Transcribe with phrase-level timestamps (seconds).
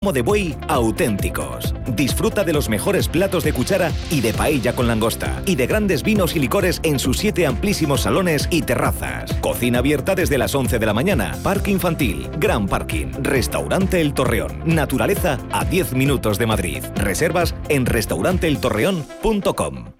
[0.00, 1.74] de buey auténticos.
[1.94, 6.02] Disfruta de los mejores platos de cuchara y de paella con langosta y de grandes
[6.02, 9.34] vinos y licores en sus siete amplísimos salones y terrazas.
[9.42, 11.36] Cocina abierta desde las 11 de la mañana.
[11.42, 14.62] Parque infantil, gran parking, restaurante El Torreón.
[14.64, 16.82] Naturaleza a 10 minutos de Madrid.
[16.96, 19.99] Reservas en restauranteeltorreón.com.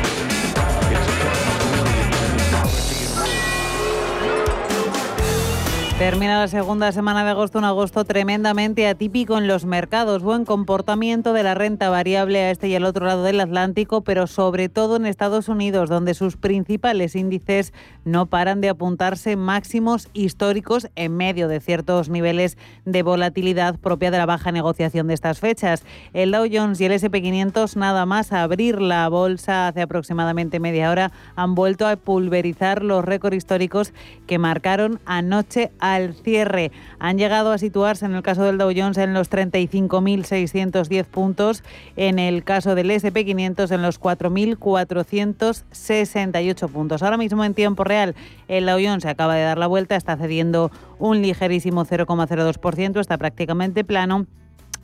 [6.01, 10.23] Termina la segunda semana de agosto, un agosto tremendamente atípico en los mercados.
[10.23, 14.25] Buen comportamiento de la renta variable a este y al otro lado del Atlántico, pero
[14.25, 17.71] sobre todo en Estados Unidos, donde sus principales índices
[18.03, 24.17] no paran de apuntarse máximos históricos en medio de ciertos niveles de volatilidad propia de
[24.17, 25.83] la baja negociación de estas fechas.
[26.13, 31.11] El Dow Jones y el SP500, nada más abrir la bolsa hace aproximadamente media hora,
[31.35, 33.93] han vuelto a pulverizar los récords históricos
[34.25, 36.71] que marcaron anoche a al cierre.
[36.99, 41.63] Han llegado a situarse en el caso del Dow Jones en los 35.610 puntos,
[41.95, 47.01] en el caso del SP500 en los 4.468 puntos.
[47.03, 48.15] Ahora mismo en tiempo real
[48.47, 53.17] el Dow Jones se acaba de dar la vuelta, está cediendo un ligerísimo 0,02%, está
[53.17, 54.27] prácticamente plano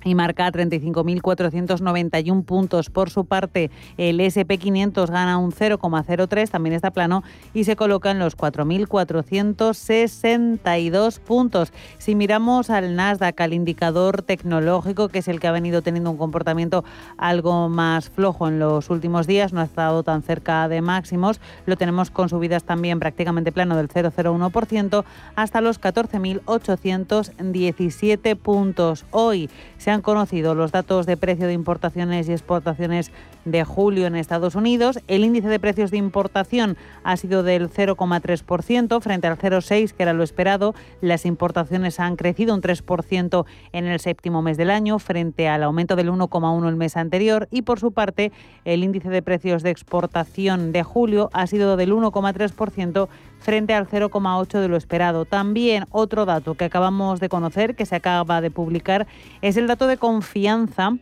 [0.03, 2.89] y marca 35.491 puntos.
[2.89, 8.19] Por su parte, el SP500 gana un 0,03, también está plano y se coloca en
[8.19, 11.73] los 4.462 puntos.
[11.97, 16.17] Si miramos al Nasdaq, al indicador tecnológico, que es el que ha venido teniendo un
[16.17, 16.83] comportamiento
[17.17, 21.77] algo más flojo en los últimos días, no ha estado tan cerca de máximos, lo
[21.77, 25.03] tenemos con subidas también prácticamente plano del 0,01%
[25.35, 29.05] hasta los 14.817 puntos.
[29.11, 29.49] Hoy
[29.87, 33.09] se han conocido los datos de precio de importaciones y exportaciones
[33.45, 34.99] de julio en Estados Unidos.
[35.07, 36.75] El índice de precios de importación
[37.05, 40.75] ha sido del 0,3% frente al 0,6% que era lo esperado.
[40.99, 45.95] Las importaciones han crecido un 3% en el séptimo mes del año frente al aumento
[45.95, 47.47] del 1,1% el mes anterior.
[47.49, 48.33] Y por su parte,
[48.65, 53.07] el índice de precios de exportación de julio ha sido del 1,3%
[53.47, 55.23] frente al 0,8 de lo esperado.
[55.23, 59.07] También otro dato que acabamos de conocer, que se acaba de publicar,
[59.41, 60.97] es el dato de confianza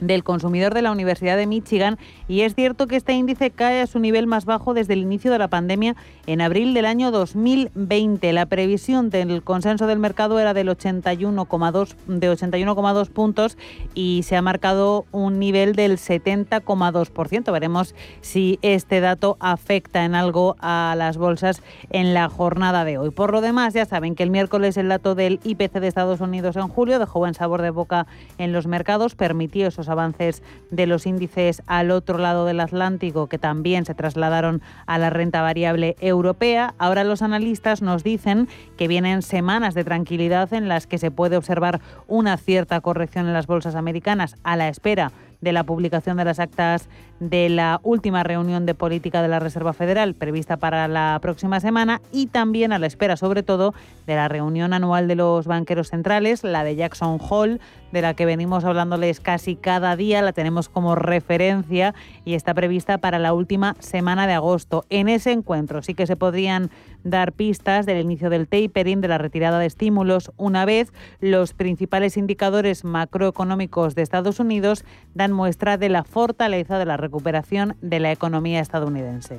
[0.00, 3.86] del consumidor de la Universidad de Michigan y es cierto que este índice cae a
[3.86, 5.96] su nivel más bajo desde el inicio de la pandemia
[6.26, 8.32] en abril del año 2020.
[8.32, 13.58] La previsión del consenso del mercado era del 81,2 de 81,2 puntos
[13.94, 17.52] y se ha marcado un nivel del 70,2%.
[17.52, 23.10] Veremos si este dato afecta en algo a las bolsas en la jornada de hoy.
[23.10, 26.56] Por lo demás, ya saben que el miércoles el dato del IPC de Estados Unidos
[26.56, 28.06] en julio dejó buen sabor de boca
[28.38, 33.38] en los mercados, permitió esos avances de los índices al otro lado del Atlántico que
[33.38, 36.74] también se trasladaron a la renta variable europea.
[36.78, 41.36] Ahora los analistas nos dicen que vienen semanas de tranquilidad en las que se puede
[41.36, 45.12] observar una cierta corrección en las bolsas americanas a la espera
[45.44, 46.88] de la publicación de las actas
[47.20, 52.00] de la última reunión de política de la Reserva Federal prevista para la próxima semana
[52.10, 53.74] y también a la espera, sobre todo,
[54.06, 57.60] de la reunión anual de los banqueros centrales, la de Jackson Hall,
[57.94, 61.94] de la que venimos hablándoles casi cada día, la tenemos como referencia
[62.24, 64.84] y está prevista para la última semana de agosto.
[64.90, 66.70] En ese encuentro sí que se podrían
[67.04, 72.16] dar pistas del inicio del tapering, de la retirada de estímulos, una vez los principales
[72.16, 78.10] indicadores macroeconómicos de Estados Unidos dan muestra de la fortaleza de la recuperación de la
[78.10, 79.38] economía estadounidense.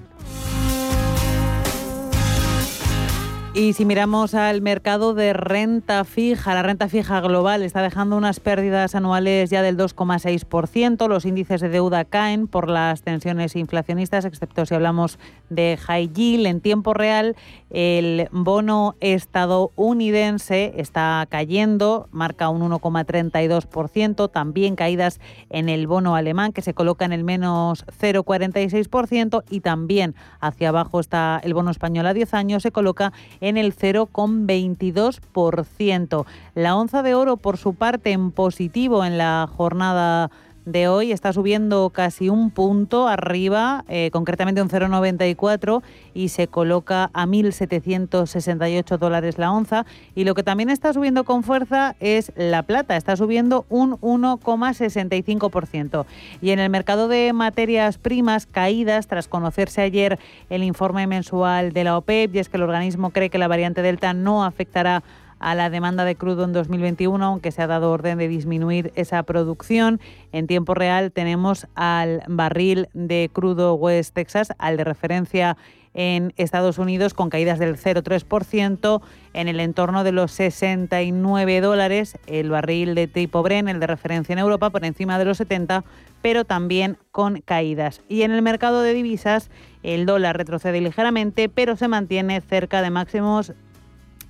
[3.57, 8.41] Y si miramos al mercado de renta fija, la renta fija global está dejando unas
[8.41, 11.07] pérdidas anuales ya del 2,6%.
[11.07, 15.19] Los índices de deuda caen por las tensiones inflacionistas, excepto si hablamos
[15.49, 16.47] de high yield.
[16.47, 17.37] En tiempo real,
[17.69, 24.29] el bono estadounidense está cayendo, marca un 1,32%.
[24.29, 29.43] También caídas en el bono alemán, que se coloca en el menos 0,46%.
[29.49, 33.75] Y también hacia abajo está el bono español a 10 años, se coloca en el
[33.75, 36.25] 0,22%.
[36.55, 40.29] La onza de oro, por su parte, en positivo en la jornada
[40.65, 45.83] de hoy está subiendo casi un punto arriba, eh, concretamente un 0,94
[46.13, 49.85] y se coloca a 1.768 dólares la onza.
[50.15, 56.05] Y lo que también está subiendo con fuerza es la plata, está subiendo un 1,65%.
[56.41, 60.19] Y en el mercado de materias primas caídas tras conocerse ayer
[60.49, 63.81] el informe mensual de la OPEP y es que el organismo cree que la variante
[63.81, 65.03] Delta no afectará a
[65.39, 69.99] la demanda de crudo en 2021, aunque se ha dado orden de disminuir esa producción.
[70.31, 75.57] En tiempo real tenemos al barril de crudo West Texas, al de referencia
[75.95, 79.01] en Estados Unidos con caídas del 0,3%
[79.33, 84.33] en el entorno de los 69 dólares, el barril de tipo Bren, el de referencia
[84.33, 85.85] en Europa, por encima de los 70,
[86.21, 88.01] pero también con caídas.
[88.09, 89.49] Y en el mercado de divisas,
[89.83, 93.53] el dólar retrocede ligeramente, pero se mantiene cerca de máximos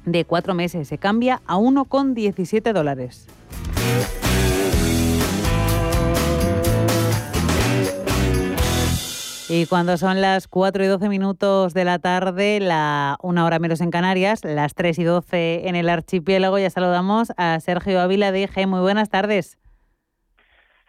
[0.06, 0.88] de cuatro meses.
[0.88, 3.28] Se cambia a 1,17 dólares.
[9.48, 13.80] Y cuando son las 4 y 12 minutos de la tarde, la una hora menos
[13.80, 18.50] en Canarias, las 3 y 12 en el archipiélago, ya saludamos a Sergio Ávila de.
[18.66, 19.60] Muy buenas tardes.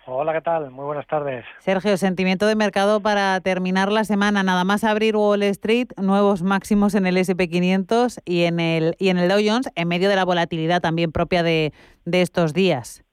[0.09, 0.71] Hola, ¿qué tal?
[0.71, 1.45] Muy buenas tardes.
[1.59, 4.45] Sergio, sentimiento de mercado para terminar la semana.
[4.45, 9.19] Nada más abrir Wall Street, nuevos máximos en el SP500 y en el, y en
[9.19, 11.73] el Dow Jones, en medio de la volatilidad también propia de,
[12.05, 13.05] estos días.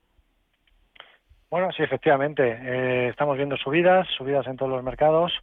[1.50, 2.44] Bueno, sí, efectivamente.
[2.62, 5.34] Eh, estamos viendo subidas, subidas en todos los mercados.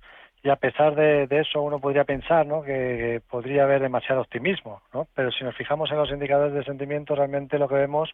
[0.44, 2.62] Y a pesar de, eso, uno podría pensar ¿no?
[2.62, 4.82] que, podría haber demasiado optimismo.
[4.94, 5.08] ¿no?
[5.17, 8.08] Pero si nos fijamos en los indicadores de sentimiento, realmente lo que vemos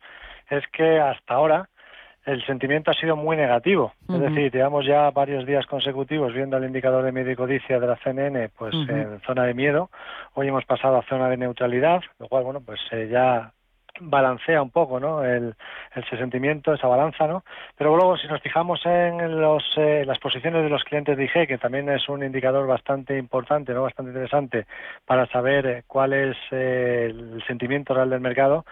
[0.48, 1.68] es que hasta ahora
[2.26, 3.92] el sentimiento ha sido muy negativo.
[4.08, 7.96] Es decir, llevamos ya varios días consecutivos viendo el indicador de medio codicia de la
[7.96, 9.90] CNN pues en zona de miedo.
[10.34, 13.52] Hoy hemos pasado a zona de neutralidad, lo cual, bueno, pues eh, ya
[14.00, 15.24] balancea un poco ¿no?
[15.24, 15.54] el,
[15.94, 17.44] el sentimiento, esa balanza, ¿no?
[17.76, 21.46] Pero luego, si nos fijamos en los, eh, las posiciones de los clientes de IG,
[21.46, 23.82] que también es un indicador bastante importante, ¿no?
[23.82, 24.66] bastante interesante
[25.04, 28.64] para saber eh, cuál es el sentimiento real del mercado,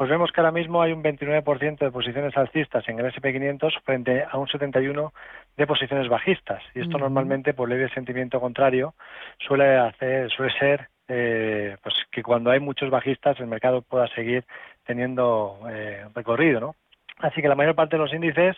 [0.00, 4.24] pues vemos que ahora mismo hay un 29% de posiciones alcistas en el SP500 frente
[4.24, 5.12] a un 71%
[5.58, 6.62] de posiciones bajistas.
[6.74, 8.94] Y esto normalmente, por ley de sentimiento contrario,
[9.46, 14.46] suele, hacer, suele ser eh, pues que cuando hay muchos bajistas el mercado pueda seguir
[14.86, 16.60] teniendo eh, recorrido.
[16.60, 16.76] ¿no?
[17.18, 18.56] Así que la mayor parte de los índices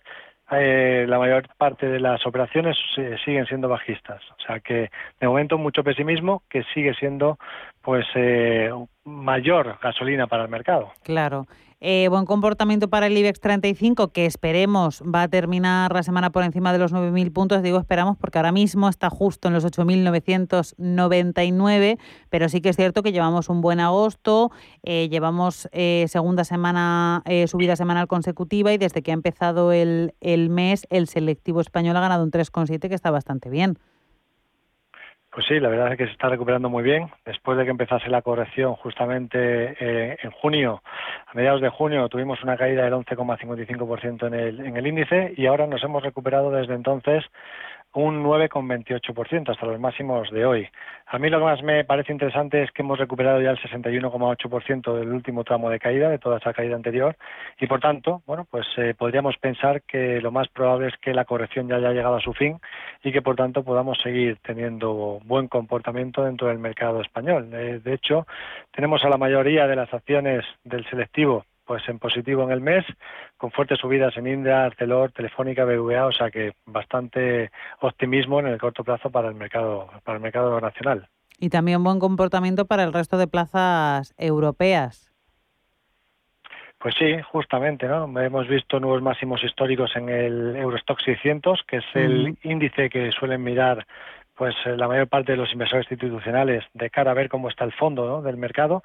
[0.51, 2.77] eh, la mayor parte de las operaciones
[3.25, 4.21] siguen siendo bajistas.
[4.39, 4.91] O sea que
[5.21, 7.39] de momento mucho pesimismo que sigue siendo
[7.81, 8.71] pues eh,
[9.05, 10.93] mayor gasolina para el mercado.
[11.05, 11.47] Claro.
[11.85, 16.45] Eh, buen comportamiento para el IBEX 35, que esperemos va a terminar la semana por
[16.45, 17.61] encima de los 9.000 puntos.
[17.61, 21.99] Digo esperamos porque ahora mismo está justo en los 8.999,
[22.31, 24.53] pero sí que es cierto que llevamos un buen agosto,
[24.85, 30.51] eh, llevamos eh, segunda semana, subida semanal consecutiva y desde que ha empezado el, el
[30.51, 33.77] mes, el selectivo español ha ganado un 3,7 que está bastante bien.
[35.33, 37.11] Pues sí, la verdad es que se está recuperando muy bien.
[37.25, 39.39] Después de que empezase la corrección justamente
[39.81, 40.83] eh, en junio,
[41.27, 45.47] a mediados de junio, tuvimos una caída del 11,55% en el, en el índice y
[45.47, 47.25] ahora nos hemos recuperado desde entonces
[47.95, 50.69] un 9,28% hasta los máximos de hoy.
[51.07, 54.99] A mí lo que más me parece interesante es que hemos recuperado ya el 61,8%
[54.99, 57.17] del último tramo de caída, de toda esa caída anterior,
[57.61, 61.27] y por tanto, bueno, pues eh, podríamos pensar que lo más probable es que la
[61.27, 62.59] corrección ya haya llegado a su fin
[63.03, 67.51] y que por tanto podamos seguir teniendo buen comportamiento dentro del mercado español.
[67.53, 68.27] Eh, de hecho,
[68.71, 72.85] tenemos a la mayoría de las acciones del selectivo pues en positivo en el mes,
[73.37, 77.51] con fuertes subidas en Indra, Arcelor, Telefónica, BVA, o sea que bastante
[77.81, 81.09] optimismo en el corto plazo para el mercado, para el mercado nacional.
[81.39, 85.13] Y también buen comportamiento para el resto de plazas europeas.
[86.83, 88.05] Pues sí, justamente, ¿no?
[88.21, 93.45] Hemos visto nuevos máximos históricos en el Eurostock 600, que es el índice que suelen
[93.45, 93.87] mirar
[94.35, 97.65] pues eh, la mayor parte de los inversores institucionales de cara a ver cómo está
[97.65, 98.83] el fondo del mercado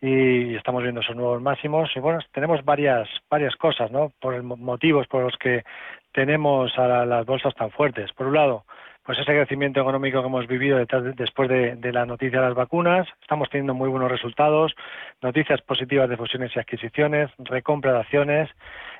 [0.00, 1.90] y estamos viendo esos nuevos máximos.
[1.96, 5.64] Y bueno tenemos varias varias cosas no por motivos por los que
[6.12, 8.12] tenemos a las bolsas tan fuertes.
[8.12, 8.64] Por un lado
[9.04, 10.78] pues ese crecimiento económico que hemos vivido
[11.16, 13.08] después de, de, la noticia de las vacunas.
[13.22, 14.74] Estamos teniendo muy buenos resultados,
[15.22, 18.50] noticias positivas de fusiones y adquisiciones, recompra de acciones.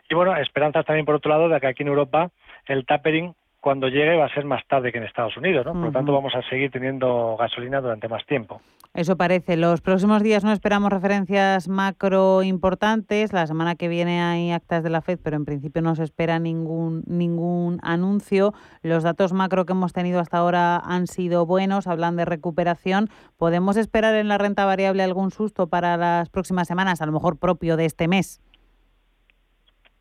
[0.08, 2.30] Y bueno, esperanzas también por otro lado de que aquí en Europa
[2.66, 5.72] el tapering cuando llegue va a ser más tarde que en Estados Unidos, ¿no?
[5.72, 8.60] Por lo tanto, vamos a seguir teniendo gasolina durante más tiempo.
[8.92, 9.56] Eso parece.
[9.56, 13.32] Los próximos días no esperamos referencias macro importantes.
[13.32, 16.40] La semana que viene hay actas de la Fed, pero en principio no se espera
[16.40, 18.52] ningún, ningún anuncio.
[18.82, 23.10] Los datos macro que hemos tenido hasta ahora han sido buenos, hablan de recuperación.
[23.36, 27.38] ¿Podemos esperar en la renta variable algún susto para las próximas semanas, a lo mejor
[27.38, 28.40] propio de este mes?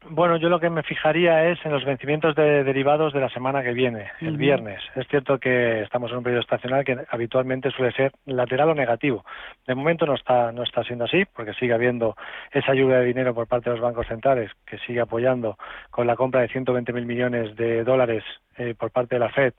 [0.08, 3.62] Bueno, yo lo que me fijaría es en los vencimientos de derivados de la semana
[3.62, 4.82] que viene, el viernes.
[4.96, 9.25] Es cierto que estamos en un periodo estacional que habitualmente suele ser lateral o negativo.
[9.68, 12.15] De momento no está no está siendo así, porque sigue habiendo
[12.51, 15.58] esa lluvia de dinero por parte de los bancos centrales que sigue apoyando
[15.91, 18.24] con la compra de 120.000 millones de dólares
[18.58, 19.53] eh, por parte de la Fed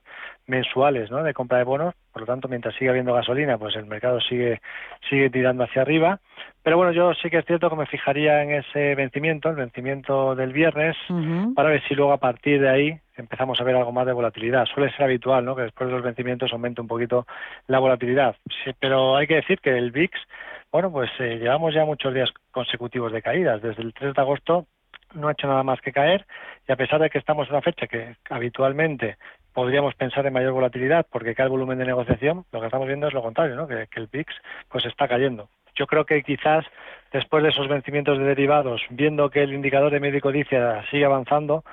[0.47, 1.23] mensuales ¿no?
[1.23, 1.95] de compra de bonos.
[2.11, 4.61] Por lo tanto, mientras siga habiendo gasolina, pues el mercado sigue,
[5.09, 6.19] sigue tirando hacia arriba.
[6.63, 10.35] Pero bueno, yo sí que es cierto que me fijaría en ese vencimiento, el vencimiento
[10.35, 10.95] del viernes,
[11.55, 14.65] para ver si luego a partir de ahí empezamos a ver algo más de volatilidad.
[14.65, 15.55] Suele ser habitual, ¿no?
[15.55, 17.25] Que después de los vencimientos aumente un poquito
[17.67, 18.35] la volatilidad.
[18.79, 20.19] pero hay que decir que el VIX,
[20.71, 23.61] bueno, pues eh, llevamos ya muchos días consecutivos de caídas.
[23.61, 24.67] Desde el 3 de agosto
[25.15, 26.25] no ha hecho nada más que caer
[26.67, 29.17] y a pesar de que estamos en una fecha que habitualmente
[29.53, 33.07] podríamos pensar en mayor volatilidad porque cae el volumen de negociación, lo que estamos viendo
[33.07, 33.67] es lo contrario, ¿no?
[33.67, 34.33] que, el PIX
[34.69, 35.49] pues está cayendo.
[35.75, 36.65] Yo creo que quizás
[37.11, 41.63] después de esos vencimientos de derivados, viendo que el indicador de médico codicia sigue avanzando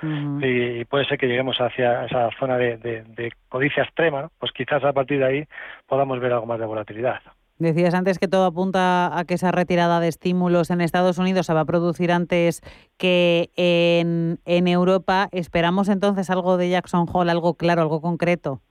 [0.41, 4.93] y, puede ser que lleguemos hacia esa zona de, de codicia extrema, pues quizás a
[4.93, 5.43] partir de ahí
[5.87, 7.21] podamos ver algo más de volatilidad.
[7.59, 11.53] Decías antes que todo apunta a que esa retirada de estímulos en Estados Unidos se
[11.53, 12.61] va a producir antes
[12.97, 15.27] que en, en Europa.
[15.33, 18.61] ¿Esperamos entonces algo de Jackson Hole, algo claro, algo concreto?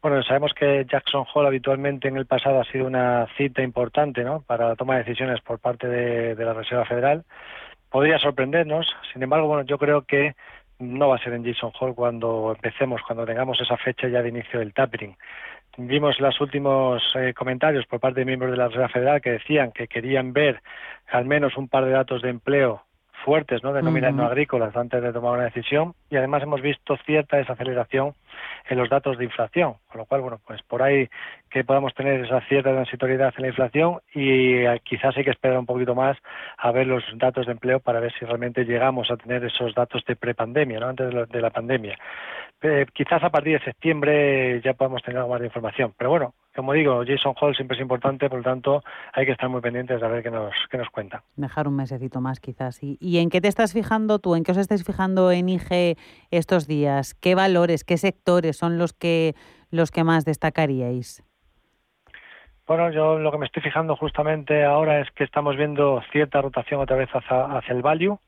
[0.00, 4.42] Bueno, sabemos que Jackson Hole habitualmente en el pasado ha sido una cita importante ¿no?
[4.42, 7.24] para la toma de decisiones por parte de, la Reserva Federal.
[7.90, 10.36] Podría sorprendernos, sin embargo, bueno, yo creo que
[10.78, 14.28] no va a ser en Jackson Hole cuando empecemos, cuando tengamos esa fecha ya de
[14.28, 15.16] inicio del tapering.
[15.76, 19.72] Vimos los últimos eh, comentarios por parte de miembros de la Reserva Federal que decían
[19.72, 20.62] que querían ver
[21.08, 22.84] al menos un par de datos de empleo
[23.24, 23.72] fuertes, ¿no?
[23.72, 28.14] denominados agrícolas antes de tomar una decisión y además hemos visto cierta desaceleración
[28.68, 31.08] en los datos de inflación, con lo cual, bueno, pues por ahí
[31.50, 35.58] que podamos tener esa cierta transitoriedad en la inflación y eh, quizás hay que esperar
[35.58, 36.16] un poquito más
[36.56, 40.04] a ver los datos de empleo para ver si realmente llegamos a tener esos datos
[40.06, 40.88] de prepandemia, ¿no?
[40.88, 41.98] antes de la pandemia.
[42.60, 45.94] Eh, quizás a partir de septiembre ya podamos tener algo más de información.
[45.96, 49.48] Pero bueno, como digo, Jason Hall siempre es importante, por lo tanto hay que estar
[49.48, 51.22] muy pendientes de ver qué nos, qué nos cuenta.
[51.36, 52.82] Dejar un mesecito más quizás.
[52.82, 54.34] ¿Y, ¿Y en qué te estás fijando tú?
[54.34, 55.96] ¿En qué os estáis fijando en IG
[56.32, 57.14] estos días?
[57.14, 59.36] ¿Qué valores, qué sectores son los que,
[59.70, 61.22] los que más destacaríais?
[62.66, 66.80] Bueno, yo lo que me estoy fijando justamente ahora es que estamos viendo cierta rotación
[66.80, 68.18] otra vez hacia, hacia el value.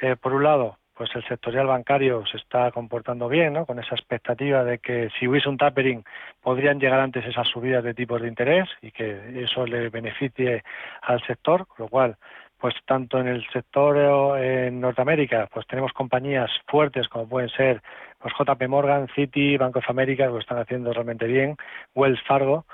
[0.00, 3.64] Eh, por un lado, pues el sectorial bancario se está comportando bien, ¿no?
[3.64, 6.02] Con esa expectativa de que si hubiese un tapering
[6.42, 10.64] podrían llegar antes esas subidas de tipos de interés y que eso le beneficie
[11.02, 12.16] al sector, con lo cual
[12.58, 17.80] pues tanto en el sector eh, en Norteamérica, pues tenemos compañías fuertes como pueden ser
[18.20, 21.56] pues JP Morgan, Citi, Banco of America, lo están haciendo realmente bien,
[21.94, 22.66] Wells Fargo,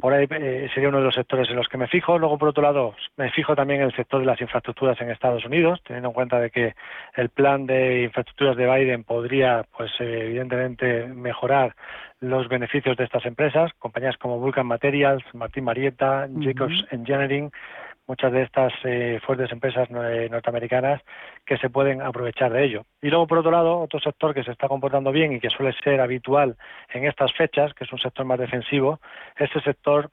[0.00, 2.18] por ahí eh, sería uno de los sectores en los que me fijo.
[2.18, 5.44] Luego, por otro lado, me fijo también en el sector de las infraestructuras en Estados
[5.44, 6.74] Unidos, teniendo en cuenta de que
[7.14, 11.74] el plan de infraestructuras de Biden podría, pues evidentemente, mejorar
[12.20, 17.50] los beneficios de estas empresas, compañías como Vulcan Materials, Martín Marietta, Jacobs Engineering,
[18.06, 21.00] muchas de estas eh, fuertes empresas eh, norteamericanas
[21.46, 22.84] que se pueden aprovechar de ello.
[23.00, 25.72] Y luego, por otro lado, otro sector que se está comportando bien y que suele
[25.82, 26.56] ser habitual
[26.90, 29.00] en estas fechas, que es un sector más defensivo,
[29.36, 30.10] es el sector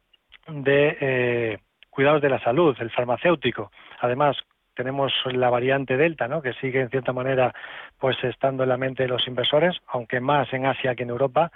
[0.48, 1.58] de eh,
[1.90, 3.72] cuidados de la salud, el farmacéutico.
[4.00, 4.38] Además,
[4.76, 6.42] tenemos la variante Delta, ¿no?
[6.42, 7.54] que sigue en cierta manera
[7.98, 11.52] pues estando en la mente de los inversores, aunque más en Asia que en Europa,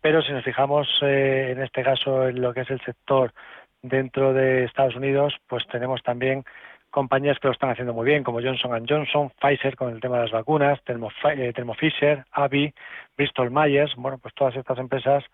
[0.00, 3.32] pero si nos fijamos en este caso en lo que es el sector
[3.82, 6.44] dentro de Estados Unidos, pues tenemos también
[6.90, 10.22] compañías que lo están haciendo muy bien, como Johnson Johnson, Pfizer con el tema de
[10.24, 12.74] las vacunas, Thermo, eh, Fisher, Abbey,
[13.16, 15.24] Bristol Myers, bueno, pues todas estas empresas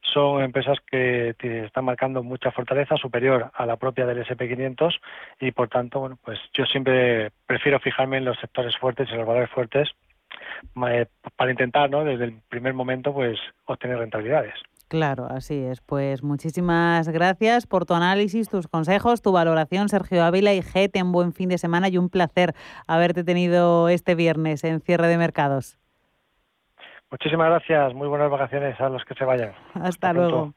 [0.00, 5.00] son empresas que están marcando mucha fortaleza superior a la propia del SP500
[5.40, 9.26] y por tanto, bueno, pues yo siempre prefiero fijarme en los sectores fuertes y los
[9.26, 9.90] valores fuertes
[10.88, 12.04] eh, para intentar, ¿no?
[12.04, 14.54] Desde el primer momento, pues obtener rentabilidades.
[14.88, 15.80] Claro, así es.
[15.80, 21.10] Pues muchísimas gracias por tu análisis, tus consejos, tu valoración, Sergio Ávila y GET en
[21.10, 22.54] buen fin de semana y un placer
[22.86, 25.78] haberte tenido este viernes en cierre de mercados.
[27.10, 29.52] Muchísimas gracias, muy buenas vacaciones a los que se vayan.
[29.74, 30.54] Hasta, luego.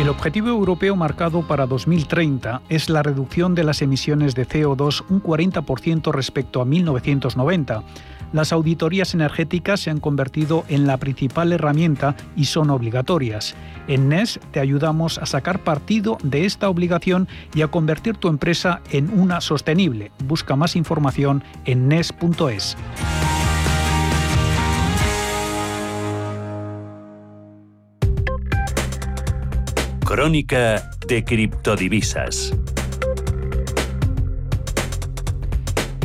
[0.00, 5.22] El objetivo europeo marcado para 2030 es la reducción de las emisiones de CO2 un
[5.22, 7.84] 40% respecto a 1990.
[8.32, 13.54] Las auditorías energéticas se han convertido en la principal herramienta y son obligatorias.
[13.88, 18.80] En NES te ayudamos a sacar partido de esta obligación y a convertir tu empresa
[18.90, 20.12] en una sostenible.
[20.24, 22.76] Busca más información en NES.es.
[30.04, 32.52] Crónica de criptodivisas.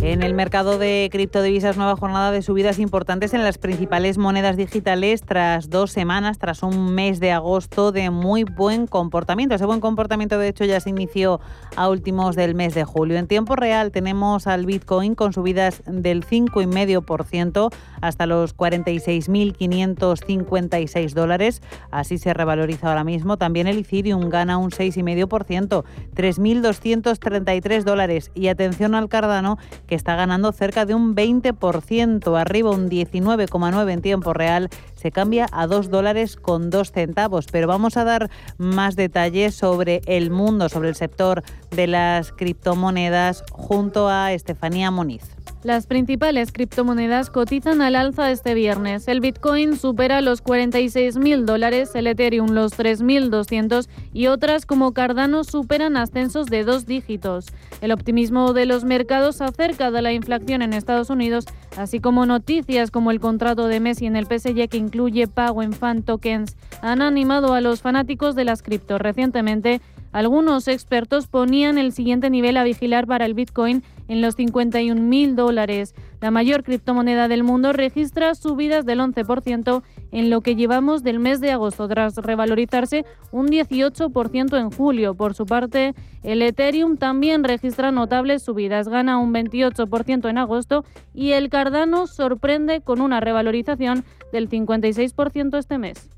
[0.08, 5.22] En el mercado de criptodivisas, nueva jornada de subidas importantes en las principales monedas digitales
[5.22, 9.56] tras dos semanas, tras un mes de agosto de muy buen comportamiento.
[9.56, 11.42] Ese buen comportamiento, de hecho, ya se inició
[11.76, 13.18] a últimos del mes de julio.
[13.18, 21.62] En tiempo real tenemos al Bitcoin con subidas del 5,5% hasta los 46.556 dólares.
[21.92, 23.36] Así se revaloriza ahora mismo.
[23.36, 25.84] También el Ethereum gana un 6,5%,
[26.16, 28.32] 3.233 dólares.
[28.36, 34.02] Y atención al Cardano, que está ganando cerca de un 20%, arriba un 19,9 en
[34.02, 37.48] tiempo real, se cambia a 2 dólares con 2 centavos.
[37.52, 43.44] Pero vamos a dar más detalles sobre el mundo, sobre el sector de las criptomonedas
[43.52, 45.37] junto a Estefanía Moniz.
[45.64, 49.08] Las principales criptomonedas cotizan al alza este viernes.
[49.08, 55.98] El Bitcoin supera los 46.000 dólares, el Ethereum los 3.200 y otras como Cardano superan
[55.98, 57.48] ascensos de dos dígitos.
[57.82, 61.46] El optimismo de los mercados acerca de la inflación en Estados Unidos,
[61.76, 65.74] así como noticias como el contrato de Messi en el PSG que incluye pago en
[65.74, 69.00] fan tokens, han animado a los fanáticos de las cripto.
[69.00, 75.36] Recientemente, algunos expertos ponían el siguiente nivel a vigilar para el Bitcoin en los 51.000
[75.36, 75.94] dólares.
[76.22, 81.42] La mayor criptomoneda del mundo registra subidas del 11% en lo que llevamos del mes
[81.42, 85.16] de agosto, tras revalorizarse un 18% en julio.
[85.16, 91.32] Por su parte, el Ethereum también registra notables subidas, gana un 28% en agosto y
[91.32, 96.10] el Cardano sorprende con una revalorización del 56% este mes.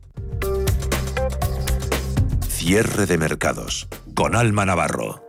[2.47, 5.28] Cierre de mercados con Alma Navarro.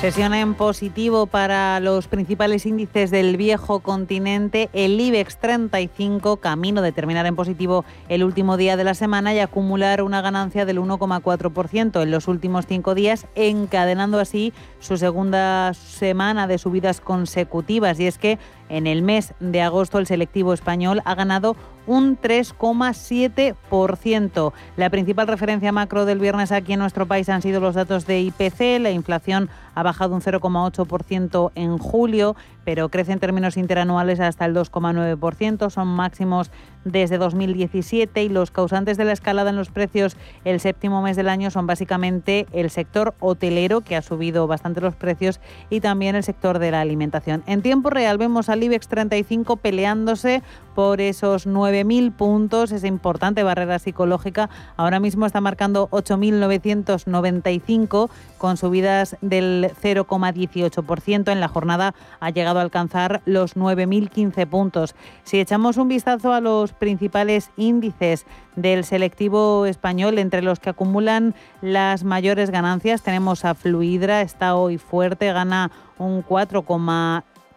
[0.00, 4.68] Sesión en positivo para los principales índices del viejo continente.
[4.74, 9.38] El IBEX 35, camino de terminar en positivo el último día de la semana y
[9.38, 16.46] acumular una ganancia del 1,4% en los últimos cinco días, encadenando así su segunda semana
[16.46, 17.98] de subidas consecutivas.
[17.98, 24.52] Y es que en el mes de agosto el selectivo español ha ganado un 3,7%.
[24.76, 28.20] La principal referencia macro del viernes aquí en nuestro país han sido los datos de
[28.20, 28.80] IPC.
[28.80, 34.52] La inflación ha bajado un 0,8% en julio, pero crece en términos interanuales hasta el
[34.52, 35.70] 2,9%.
[35.70, 36.50] Son máximos
[36.84, 41.28] desde 2017 y los causantes de la escalada en los precios el séptimo mes del
[41.28, 46.24] año son básicamente el sector hotelero, que ha subido bastante los precios, y también el
[46.24, 47.44] sector de la alimentación.
[47.46, 50.42] En tiempo real vemos al IBEX 35 peleándose
[50.76, 54.50] por esos 9.000 puntos, esa importante barrera psicológica.
[54.76, 61.32] Ahora mismo está marcando 8.995 con subidas del 0,18%.
[61.32, 64.94] En la jornada ha llegado a alcanzar los 9.015 puntos.
[65.24, 71.34] Si echamos un vistazo a los principales índices del selectivo español, entre los que acumulan
[71.62, 76.60] las mayores ganancias, tenemos a Fluidra, está hoy fuerte, gana un 4,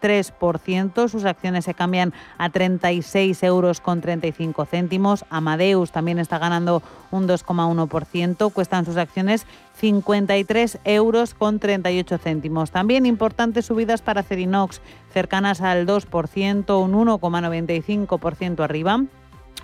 [0.01, 1.07] 3%.
[1.09, 5.25] Sus acciones se cambian a 36 euros con 35 céntimos.
[5.29, 6.81] Amadeus también está ganando
[7.11, 8.51] un 2,1%.
[8.51, 9.45] Cuestan sus acciones
[9.79, 12.71] 53 euros con 38 céntimos.
[12.71, 14.81] También importantes subidas para Cerinox,
[15.13, 19.01] cercanas al 2%, un 1,95% arriba.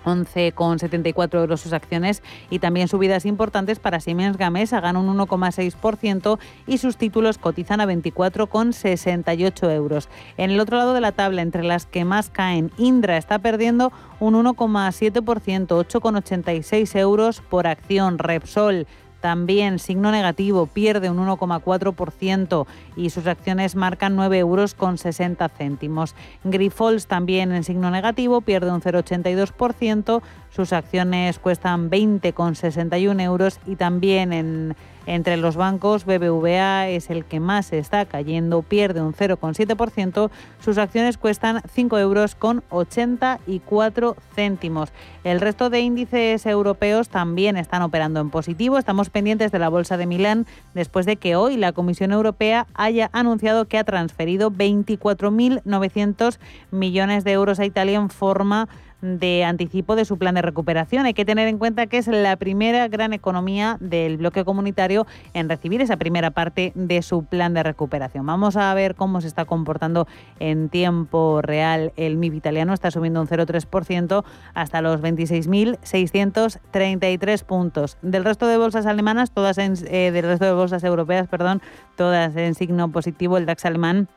[0.06, 6.78] 11,74 euros sus acciones y también subidas importantes para Siemens Gamesa, gana un 1,6% y
[6.78, 10.08] sus títulos cotizan a 24,68 euros.
[10.36, 13.92] En el otro lado de la tabla, entre las que más caen, Indra está perdiendo
[14.20, 18.18] un 1,7%, 8,86 euros por acción.
[18.18, 18.86] Repsol
[19.26, 26.14] también signo negativo, pierde un 1,4% y sus acciones marcan 9 euros con 60 céntimos.
[26.44, 30.22] Grifols también en signo negativo, pierde un 0,82%,
[30.54, 37.40] sus acciones cuestan 20,61 euros y también en entre los bancos, BBVA es el que
[37.40, 40.30] más está cayendo, pierde un 0,7%.
[40.60, 44.92] Sus acciones cuestan 5 euros con 84 céntimos.
[45.24, 48.78] El resto de índices europeos también están operando en positivo.
[48.78, 53.10] Estamos pendientes de la Bolsa de Milán después de que hoy la Comisión Europea haya
[53.12, 56.38] anunciado que ha transferido 24.900
[56.70, 58.68] millones de euros a Italia en forma
[59.44, 61.06] anticipo de su plan de recuperación.
[61.06, 65.48] Hay que tener en cuenta que es la primera gran economía del bloque comunitario en
[65.48, 68.26] recibir esa primera parte de su plan de recuperación.
[68.26, 70.06] Vamos a ver cómo se está comportando
[70.40, 72.72] en tiempo real el MIB italiano.
[72.72, 77.98] Está subiendo un 0,3% hasta los 26.633 puntos.
[78.02, 81.60] Del resto de bolsas alemanas, todas en, eh, del resto de bolsas europeas, perdón,
[81.96, 83.36] todas en signo positivo.
[83.36, 84.08] El DAX alemán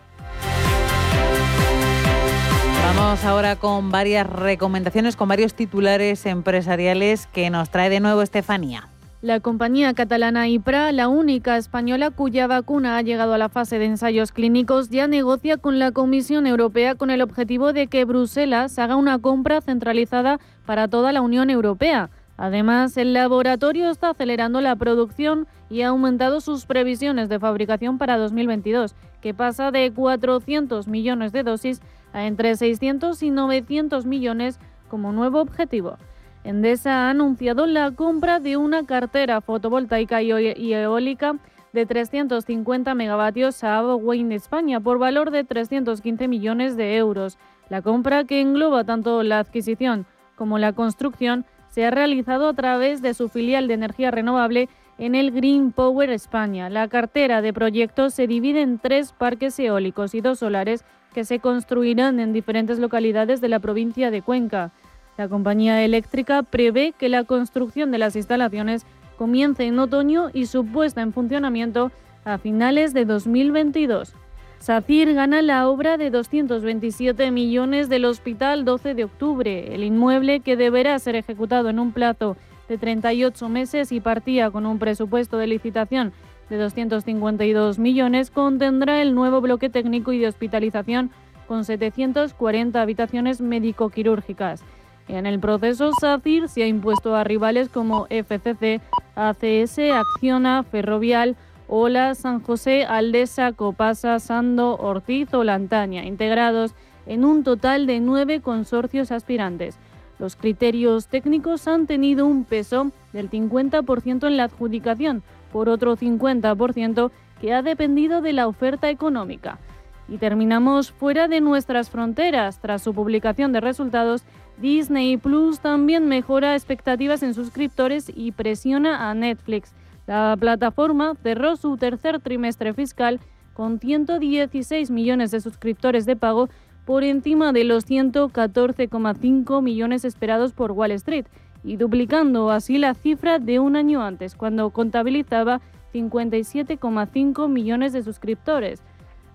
[2.89, 8.89] Vamos ahora con varias recomendaciones, con varios titulares empresariales que nos trae de nuevo Estefanía.
[9.21, 13.86] La compañía catalana IPRA, la única española cuya vacuna ha llegado a la fase de
[13.86, 18.95] ensayos clínicos, ya negocia con la Comisión Europea con el objetivo de que Bruselas haga
[18.95, 22.10] una compra centralizada para toda la Unión Europea.
[22.38, 28.17] Además, el laboratorio está acelerando la producción y ha aumentado sus previsiones de fabricación para
[28.17, 31.82] 2022, que pasa de 400 millones de dosis
[32.13, 35.98] a entre 600 y 900 millones como nuevo objetivo.
[36.43, 40.32] Endesa ha anunciado la compra de una cartera fotovoltaica y
[40.74, 41.36] eólica
[41.74, 47.38] de 350 megavatios a Wind España por valor de 315 millones de euros.
[47.69, 53.02] La compra, que engloba tanto la adquisición como la construcción, se ha realizado a través
[53.02, 56.69] de su filial de energía renovable en el Green Power España.
[56.69, 61.39] La cartera de proyectos se divide en tres parques eólicos y dos solares que se
[61.39, 64.72] construirán en diferentes localidades de la provincia de Cuenca.
[65.17, 68.86] La compañía eléctrica prevé que la construcción de las instalaciones
[69.17, 71.91] comience en otoño y su puesta en funcionamiento
[72.24, 74.13] a finales de 2022.
[74.60, 79.74] SACIR gana la obra de 227 millones del Hospital 12 de Octubre.
[79.74, 82.36] El inmueble, que deberá ser ejecutado en un plazo
[82.67, 86.13] de 38 meses y partía con un presupuesto de licitación
[86.49, 91.12] de 252 millones, contendrá el nuevo bloque técnico y de hospitalización
[91.47, 94.63] con 740 habitaciones médico-quirúrgicas.
[95.07, 98.81] En el proceso, SACIR se ha impuesto a rivales como FCC,
[99.15, 101.35] ACS, Acciona, Ferrovial,
[101.67, 108.41] Ola, San José, Aldesa, Copasa, Sando, Ortiz o Lantaña, integrados en un total de nueve
[108.41, 109.79] consorcios aspirantes.
[110.19, 117.12] Los criterios técnicos han tenido un peso del 50% en la adjudicación, por otro 50%
[117.39, 119.59] que ha dependido de la oferta económica.
[120.07, 122.59] Y terminamos fuera de nuestras fronteras.
[122.59, 124.23] Tras su publicación de resultados,
[124.57, 129.73] Disney Plus también mejora expectativas en suscriptores y presiona a Netflix.
[130.07, 133.19] La plataforma cerró su tercer trimestre fiscal
[133.53, 136.49] con 116 millones de suscriptores de pago
[136.85, 141.27] por encima de los 114,5 millones esperados por Wall Street
[141.63, 145.62] y duplicando así la cifra de un año antes, cuando contabilizaba
[145.93, 148.82] 57,5 millones de suscriptores.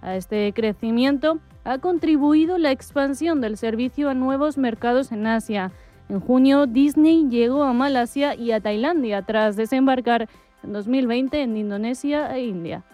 [0.00, 5.72] A este crecimiento ha contribuido la expansión del servicio a nuevos mercados en Asia.
[6.08, 10.28] En junio, Disney llegó a Malasia y a Tailandia tras desembarcar
[10.62, 12.84] en 2020 en Indonesia e India.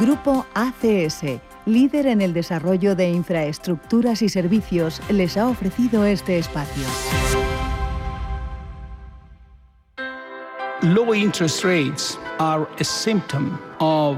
[0.00, 1.24] Grupo ACS,
[1.66, 6.84] líder en el desarrollo de infraestructuras y servicios, les ha ofrecido este espacio.
[10.82, 14.16] Low interest rates are a symptom of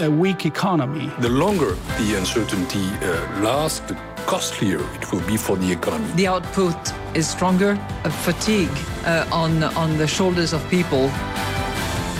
[0.00, 1.08] a weak economy.
[1.20, 6.12] The longer the uncertainty uh, lasts, the costlier it will be for the economy.
[6.16, 6.76] The output
[7.14, 8.70] is stronger, a fatigue
[9.06, 11.08] uh, on, on the shoulders of people.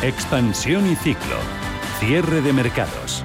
[0.03, 1.37] Expansión y ciclo.
[1.99, 3.25] Cierre de mercados.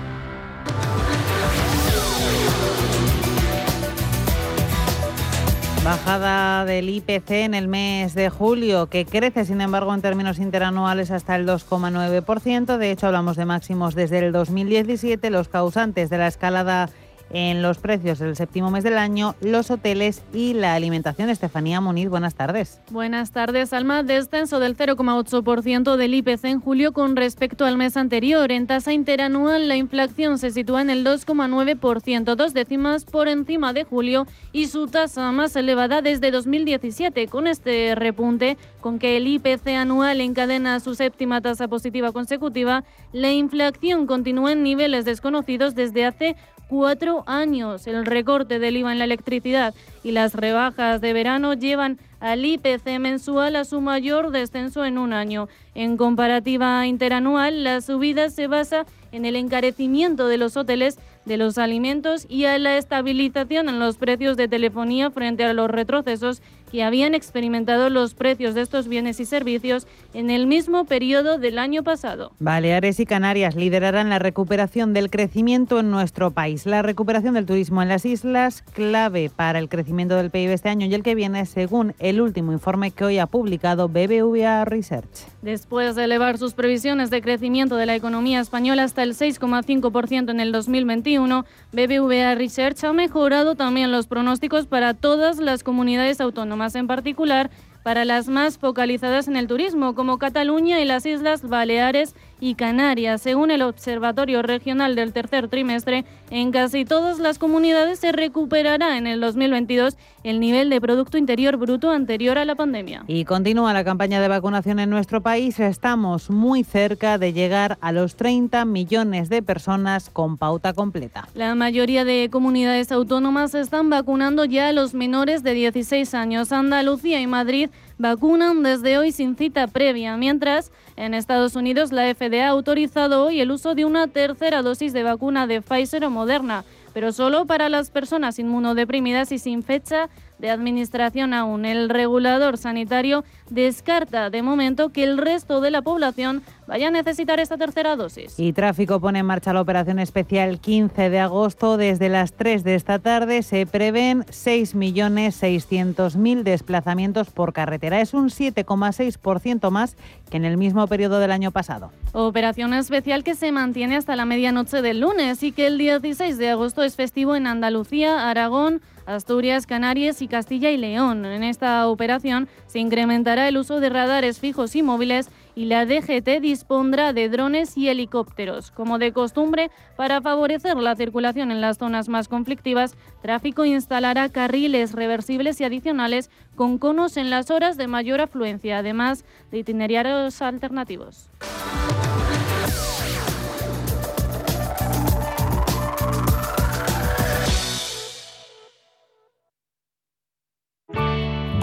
[5.86, 11.12] Bajada del IPC en el mes de julio, que crece, sin embargo, en términos interanuales
[11.12, 12.78] hasta el 2,9%.
[12.78, 15.30] De hecho, hablamos de máximos desde el 2017.
[15.30, 16.90] Los causantes de la escalada
[17.32, 21.30] en los precios del séptimo mes del año, los hoteles y la alimentación.
[21.30, 22.80] Estefanía Muniz, buenas tardes.
[22.92, 24.04] Buenas tardes, Alma.
[24.04, 28.52] Descenso del 0,8% del IPC en julio con respecto al mes anterior.
[28.52, 33.84] En tasa interanual, la inflación se sitúa en el 2,9%, dos décimas por encima de
[33.84, 37.28] julio y su tasa más elevada desde 2017.
[37.28, 43.32] Con este repunte, con que el IPC anual encadena su séptima tasa positiva consecutiva, la
[43.32, 46.36] inflación continúa en niveles desconocidos desde hace
[46.68, 47.88] cuatro años.
[47.88, 49.74] El recorte del IVA en la electricidad
[50.04, 55.14] y las rebajas de verano llevan al IPC mensual a su mayor descenso en un
[55.14, 55.48] año.
[55.74, 61.58] En comparativa interanual, la subida se basa en el encarecimiento de los hoteles, de los
[61.58, 66.84] alimentos y a la estabilización en los precios de telefonía frente a los retrocesos que
[66.84, 71.84] habían experimentado los precios de estos bienes y servicios en el mismo periodo del año
[71.84, 72.32] pasado.
[72.40, 76.66] Baleares y Canarias liderarán la recuperación del crecimiento en nuestro país.
[76.66, 80.88] La recuperación del turismo en las islas, clave para el crecimiento del PIB este año
[80.88, 85.28] y el que viene, según el último informe que hoy ha publicado BBVA Research.
[85.42, 90.40] Después de elevar sus previsiones de crecimiento de la economía española hasta el 6,5% en
[90.40, 96.22] el 2021, BBVA Research ha mejorado también los pronósticos para todas las comunidades
[96.56, 97.50] autónomas, en particular
[97.84, 102.16] para las más focalizadas en el turismo, como Cataluña y las Islas Baleares
[102.46, 103.24] y Canarias.
[103.24, 109.08] Según el Observatorio Regional del tercer trimestre, en casi todas las comunidades se recuperará en
[109.08, 113.04] el 2022 el nivel de Producto Interior Bruto anterior a la pandemia.
[113.08, 115.60] Y continúa la campaña de vacunación en nuestro país.
[115.60, 121.28] Estamos muy cerca de llegar a los 30 millones de personas con pauta completa.
[121.34, 126.52] La mayoría de comunidades autónomas están vacunando ya a los menores de 16 años.
[126.52, 132.46] Andalucía y Madrid vacunan desde hoy sin cita previa, mientras en Estados Unidos la FDA
[132.46, 136.64] ha autorizado hoy el uso de una tercera dosis de vacuna de Pfizer o Moderna,
[136.94, 141.66] pero solo para las personas inmunodeprimidas y sin fecha de administración aún.
[141.66, 147.40] El regulador sanitario descarta de momento que el resto de la población vaya a necesitar
[147.40, 148.40] esta tercera dosis.
[148.40, 151.78] Y tráfico pone en marcha la operación especial 15 de agosto.
[151.78, 158.02] Desde las 3 de esta tarde se prevén 6.600.000 desplazamientos por carretera.
[158.02, 159.96] Es un 7,6% más
[160.30, 161.92] que en el mismo periodo del año pasado.
[162.14, 166.50] Operación especial que se mantiene hasta la medianoche del lunes y que el 16 de
[166.50, 171.26] agosto es festivo en Andalucía, Aragón, Asturias, Canarias y Castilla y León.
[171.26, 176.42] En esta operación se incrementará el uso de radares fijos y móviles y la DGT
[176.42, 178.72] dispondrá de drones y helicópteros.
[178.72, 184.94] Como de costumbre, para favorecer la circulación en las zonas más conflictivas, Tráfico instalará carriles
[184.94, 191.30] reversibles y adicionales con conos en las horas de mayor afluencia, además de itinerarios alternativos.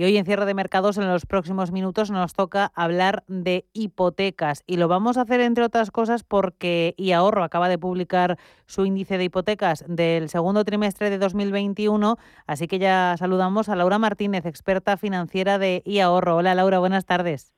[0.00, 4.64] Y hoy en cierre de mercados, en los próximos minutos, nos toca hablar de hipotecas.
[4.66, 9.18] Y lo vamos a hacer, entre otras cosas, porque iAhorro acaba de publicar su índice
[9.18, 12.16] de hipotecas del segundo trimestre de 2021.
[12.46, 16.36] Así que ya saludamos a Laura Martínez, experta financiera de iAhorro.
[16.36, 17.52] Hola, Laura, buenas tardes.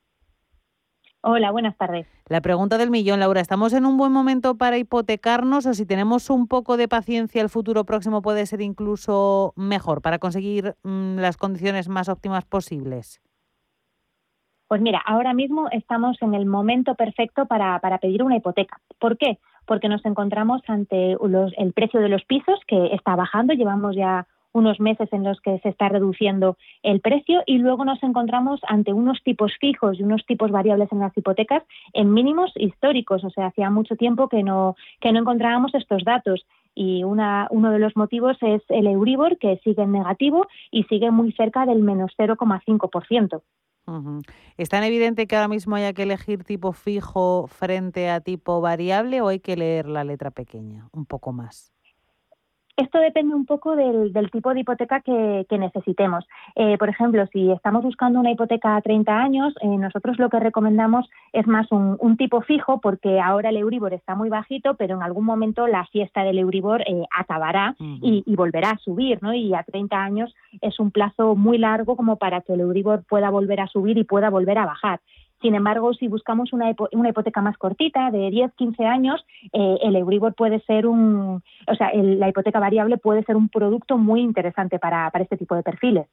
[1.25, 2.05] Hola, buenas tardes.
[2.27, 6.29] La pregunta del millón, Laura, ¿estamos en un buen momento para hipotecarnos o si tenemos
[6.29, 11.37] un poco de paciencia el futuro próximo puede ser incluso mejor para conseguir mm, las
[11.37, 13.21] condiciones más óptimas posibles?
[14.67, 18.81] Pues mira, ahora mismo estamos en el momento perfecto para, para pedir una hipoteca.
[18.99, 19.39] ¿Por qué?
[19.65, 24.79] Porque nos encontramos ante el precio de los pisos que está bajando, llevamos ya unos
[24.79, 29.21] meses en los que se está reduciendo el precio y luego nos encontramos ante unos
[29.23, 31.63] tipos fijos y unos tipos variables en las hipotecas
[31.93, 33.23] en mínimos históricos.
[33.23, 37.71] O sea, hacía mucho tiempo que no, que no encontrábamos estos datos y una, uno
[37.71, 41.81] de los motivos es el Euribor, que sigue en negativo y sigue muy cerca del
[41.83, 43.41] menos 0,5%.
[44.57, 49.21] ¿Es tan evidente que ahora mismo haya que elegir tipo fijo frente a tipo variable
[49.21, 51.72] o hay que leer la letra pequeña un poco más?
[52.75, 56.25] Esto depende un poco del, tipo de hipoteca que, necesitemos.
[56.55, 60.39] Eh, por ejemplo, si estamos buscando una hipoteca a 30 años, eh, nosotros lo que
[60.39, 65.03] recomendamos es más un, tipo fijo porque ahora el Euribor está muy bajito, pero en
[65.03, 69.33] algún momento la fiesta del Euribor eh, acabará y, y, volverá a subir, ¿no?
[69.33, 73.29] Y a 30 años es un plazo muy largo como para que el Euribor pueda
[73.29, 74.99] volver a subir y pueda volver a bajar.
[75.43, 80.33] Sin embargo, si buscamos una, hipoteca más cortita, de 10, 15 años, eh, el Euribor
[80.35, 85.11] puede ser un, o sea, la hipoteca variable puede ser un producto muy interesante para,
[85.15, 86.07] este tipo de perfiles.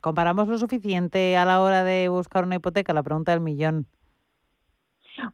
[0.00, 2.94] ¿Comparamos lo suficiente a la hora de buscar una hipoteca?
[2.94, 3.86] La pregunta del millón.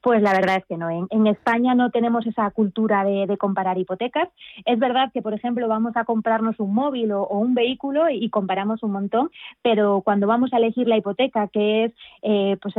[0.03, 0.90] Pues la verdad es que no.
[0.90, 4.29] En, España no tenemos esa cultura de, comparar hipotecas.
[4.64, 8.83] Es verdad que, por ejemplo, vamos a comprarnos un móvil o, un vehículo y, comparamos
[8.83, 9.31] un montón,
[9.62, 11.92] pero cuando vamos a elegir la hipoteca, que es
[12.23, 12.75] eh, pues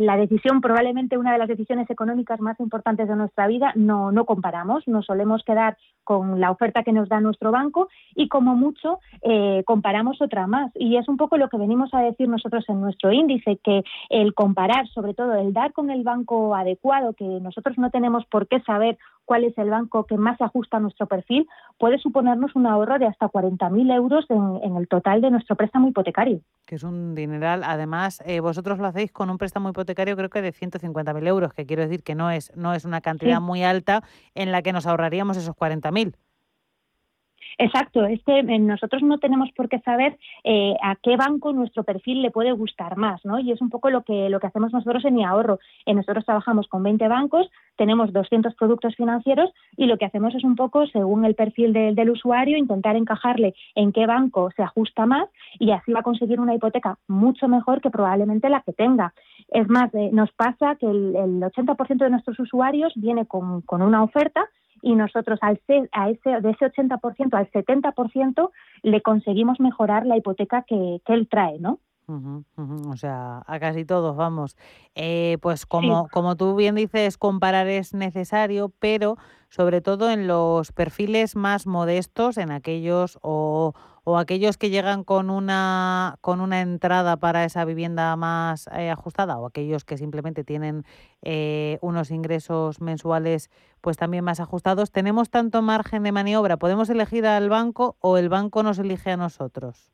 [0.00, 4.24] la decisión, probablemente una de las decisiones económicas más importantes de nuestra vida, no, no
[4.24, 4.86] comparamos.
[4.86, 9.64] Nos solemos quedar con la oferta que nos da nuestro banco y como mucho eh,
[9.66, 10.70] comparamos otra más.
[10.76, 14.32] Y es un poco lo que venimos a decir nosotros en nuestro índice, que el
[14.34, 18.60] comparar, sobre todo el dar con el banco adecuado, que nosotros no tenemos por qué
[18.60, 21.46] saber cuál es el banco que más se ajusta a nuestro perfil,
[21.78, 26.40] puede suponernos un ahorro de hasta 40.000 euros en, el total de nuestro préstamo hipotecario.
[26.64, 27.62] Que es un dineral.
[27.64, 31.66] Además, eh, vosotros lo hacéis con un préstamo hipotecario creo que de 150.000 euros, que
[31.66, 34.02] quiero decir que no es, no es una cantidad muy alta
[34.34, 36.14] en la que nos ahorraríamos esos 40.000.
[37.58, 41.84] Exacto, es que eh, nosotros no tenemos por qué saber eh, a qué banco nuestro
[41.84, 43.38] perfil le puede gustar más, ¿no?
[43.38, 45.58] Y es un poco lo que lo que hacemos nosotros en ahorro.
[45.86, 50.44] Eh, nosotros trabajamos con 20 bancos, tenemos 200 productos financieros y lo que hacemos es
[50.44, 55.26] un poco, según el perfil del usuario, intentar encajarle en qué banco se ajusta más
[55.58, 59.14] y así va a conseguir una hipoteca mucho mejor que probablemente la que tenga.
[59.48, 64.46] Es más, nos pasa que el, 80% de nuestros usuarios viene con, con una oferta
[64.82, 65.60] y nosotros al
[65.92, 68.50] a ese, de ese 80% al 70%
[68.82, 71.78] le conseguimos mejorar la hipoteca que, él trae, ¿no?
[72.08, 74.56] O sea, a casi todos, vamos.
[74.94, 79.16] Eh, pues como, como tú bien dices, comparar es necesario, pero
[79.48, 85.30] sobre todo en los perfiles más modestos, en aquellos o, o aquellos que llegan con
[85.30, 90.84] una, con una entrada para esa vivienda más eh, ajustada o aquellos que simplemente tienen
[91.22, 97.26] eh, unos ingresos mensuales pues también más ajustados, tenemos tanto margen de maniobra, podemos elegir
[97.26, 99.90] al banco o el banco nos elige a nosotros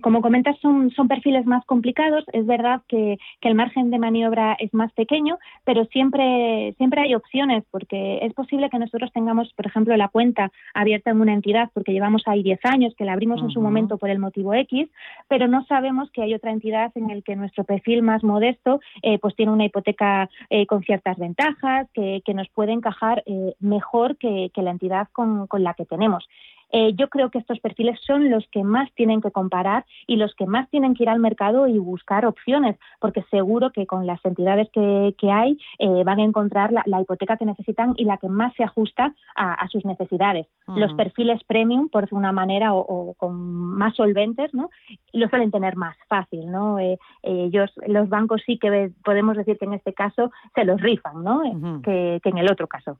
[0.00, 2.24] como comentas, son, son perfiles más complicados.
[2.32, 7.64] Es verdad que, el margen de maniobra es más pequeño, pero siempre, siempre hay opciones,
[7.70, 11.92] porque es posible que nosotros tengamos, por ejemplo, la cuenta abierta en una entidad, porque
[11.92, 14.88] llevamos ahí 10 años, que la abrimos en su momento por el motivo X,
[15.26, 19.18] pero no sabemos que hay otra entidad en la que nuestro perfil más modesto eh,
[19.18, 24.50] pues tiene una hipoteca eh, con ciertas ventajas, que, nos puede encajar eh, mejor que,
[24.54, 26.28] la entidad con, con la que tenemos.
[26.72, 30.34] Eh, yo creo que estos perfiles son los que más tienen que comparar y los
[30.34, 34.24] que más tienen que ir al mercado y buscar opciones, porque seguro que con las
[34.24, 38.54] entidades que, hay eh, van a encontrar la, hipoteca que necesitan y la que más
[38.54, 40.46] se ajusta a, sus necesidades.
[40.66, 44.70] Los perfiles premium, por una manera, o, con más solventes, ¿no?
[45.12, 46.50] lo suelen tener más fácil.
[46.50, 46.78] ¿no?
[46.78, 51.22] Eh, ellos, los bancos sí que podemos decir que en este caso se los rifan
[51.22, 51.42] ¿no?
[51.82, 52.98] que en el otro caso.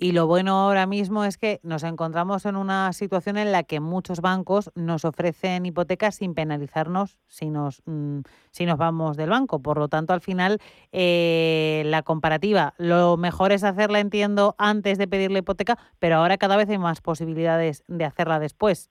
[0.00, 3.80] Y lo bueno ahora mismo es que nos encontramos en una situación en la que
[3.80, 8.20] muchos bancos nos ofrecen hipotecas sin penalizarnos si nos, mm,
[8.52, 9.60] si nos vamos del banco.
[9.60, 10.60] Por lo tanto, al final,
[10.92, 16.38] eh, la comparativa, lo mejor es hacerla, entiendo, antes de pedir la hipoteca, pero ahora
[16.38, 18.90] cada vez hay más posibilidades de hacerla después.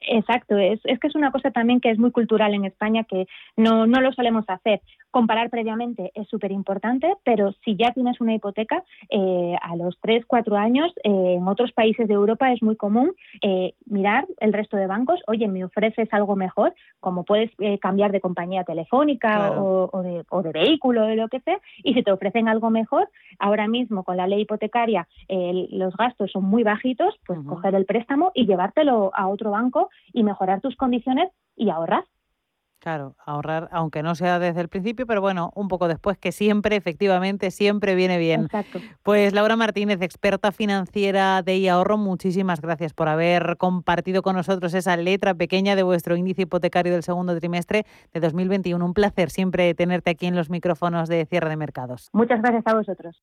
[0.00, 3.26] Exacto, es, es que es una cosa también que es muy cultural en España que
[3.56, 4.80] no, no lo solemos hacer.
[5.10, 10.24] Comparar previamente es súper importante, pero si ya tienes una hipoteca, eh, a los 3,
[10.26, 14.76] 4 años, eh, en otros países de Europa es muy común eh, mirar el resto
[14.76, 20.24] de bancos, oye, me ofreces algo mejor, como puedes cambiar de compañía telefónica o, de,
[20.30, 24.04] o, de, vehículo, de lo que sea, y si te ofrecen algo mejor, ahora mismo
[24.04, 29.10] con la ley hipotecaria los gastos son muy bajitos, pues coger el préstamo y llevártelo
[29.14, 32.04] a otro banco y mejorar tus condiciones y ahorrar.
[32.80, 36.76] Claro, ahorrar, aunque no sea desde el principio, pero bueno, un poco después, que siempre,
[36.76, 38.44] efectivamente, siempre viene bien.
[38.44, 38.78] Exacto.
[39.02, 44.96] Pues Laura Martínez, experta financiera de ahorro, muchísimas gracias por haber compartido con nosotros esa
[44.96, 47.84] letra pequeña de vuestro índice hipotecario del segundo trimestre
[48.14, 48.82] de 2021.
[48.82, 52.08] Un placer siempre tenerte aquí en los micrófonos de cierre de mercados.
[52.14, 53.22] Muchas gracias a vosotros.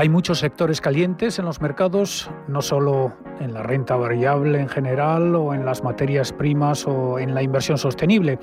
[0.00, 5.36] Hay muchos sectores calientes en los mercados, no solo en la renta variable en general
[5.36, 8.38] o en las materias primas o en la inversión sostenible.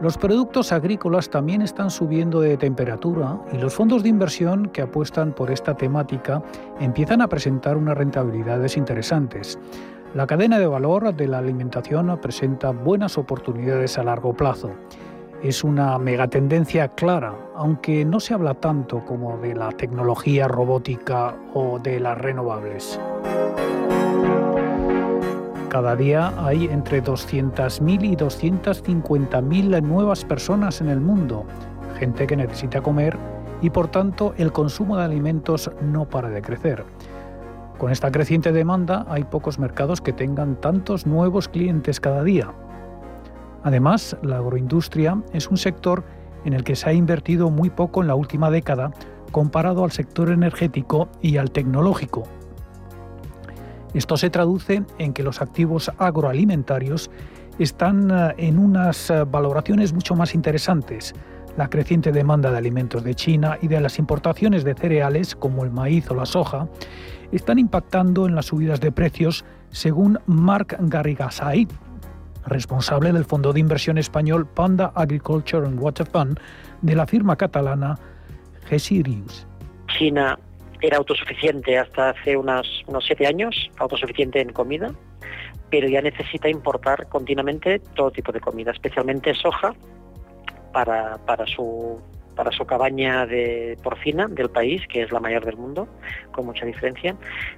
[0.00, 5.32] Los productos agrícolas también están subiendo de temperatura y los fondos de inversión que apuestan
[5.36, 6.42] por esta temática
[6.80, 9.56] empiezan a presentar unas rentabilidades interesantes.
[10.14, 14.72] La cadena de valor de la alimentación presenta buenas oportunidades a largo plazo
[15.42, 21.78] es una megatendencia clara, aunque no se habla tanto como de la tecnología robótica o
[21.78, 23.00] de las renovables.
[25.68, 31.44] Cada día hay entre 200.000 y 250.000 nuevas personas en el mundo,
[31.98, 33.16] gente que necesita comer
[33.60, 36.84] y por tanto el consumo de alimentos no para de crecer.
[37.76, 42.52] Con esta creciente demanda hay pocos mercados que tengan tantos nuevos clientes cada día.
[43.62, 46.04] Además, la agroindustria es un sector
[46.44, 48.92] en el que se ha invertido muy poco en la última década
[49.32, 52.24] comparado al sector energético y al tecnológico.
[53.94, 57.10] Esto se traduce en que los activos agroalimentarios
[57.58, 61.14] están eh, en unas eh, valoraciones mucho más interesantes.
[61.56, 65.70] La creciente demanda de alimentos de China y de las importaciones de cereales como el
[65.70, 66.68] maíz o la soja
[67.32, 71.66] están impactando en las subidas de precios, según Mark Garrigasay,
[72.48, 76.38] responsable del fondo de inversión español Panda Agriculture and Water Fund
[76.82, 77.98] de la firma catalana
[78.66, 79.46] Gesirius.
[79.86, 80.38] China
[80.80, 84.92] era autosuficiente hasta hace unos siete años, autosuficiente en comida,
[85.70, 89.74] pero ya necesita importar continuamente todo tipo de comida, especialmente soja
[90.72, 92.00] para, para su
[92.38, 95.88] para su cabaña de porcina del país, que es la mayor del mundo,
[96.30, 97.16] con mucha diferencia.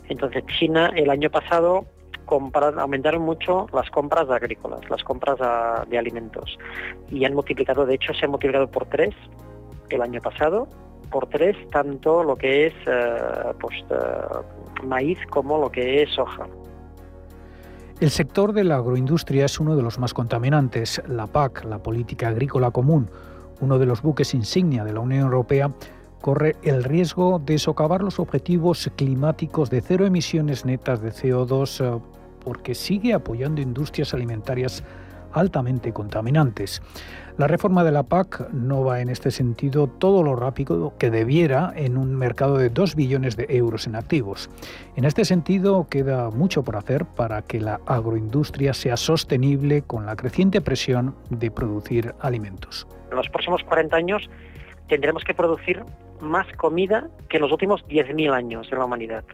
[0.09, 1.85] Entonces China el año pasado
[2.31, 5.39] aumentaron mucho las compras agrícolas, las compras
[5.89, 6.59] de alimentos,
[7.11, 9.15] y han multiplicado, de hecho se han multiplicado por tres
[9.89, 10.69] el año pasado,
[11.11, 16.47] por tres tanto lo que es eh, pues, eh, maíz como lo que es soja.
[18.01, 21.03] El sector de la agroindustria es uno de los más contaminantes.
[21.07, 23.11] La PAC, la Política Agrícola Común,
[23.61, 25.71] uno de los buques insignia de la Unión Europea,
[26.23, 32.01] corre el riesgo de socavar los objetivos climáticos de cero emisiones netas de CO2 eh,
[32.45, 34.83] porque sigue apoyando industrias alimentarias
[35.33, 36.83] altamente contaminantes.
[37.39, 41.73] La reforma de la PAC no va en este sentido todo lo rápido que debiera
[41.75, 44.51] en un mercado de 2 billones de euros en activos.
[44.97, 50.17] En este sentido, queda mucho por hacer para que la agroindustria sea sostenible con la
[50.17, 52.87] creciente presión de producir alimentos.
[53.11, 54.29] En los próximos 40 años
[54.89, 55.83] tendremos que producir
[56.21, 59.25] más comida que en los últimos 10.000 años en la humanidad.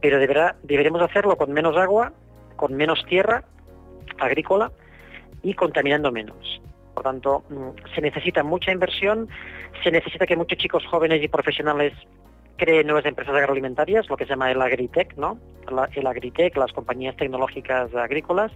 [0.00, 2.12] Pero deberá, deberemos hacerlo con menos agua,
[2.56, 3.44] con menos tierra
[4.18, 4.72] agrícola
[5.42, 6.60] y contaminando menos.
[6.94, 9.28] Por tanto, mm, se necesita mucha inversión,
[9.82, 11.92] se necesita que muchos chicos jóvenes y profesionales
[12.56, 15.38] creen nuevas empresas agroalimentarias, lo que se llama el agritech, ¿no?
[15.94, 18.52] el agritech, las compañías tecnológicas agrícolas,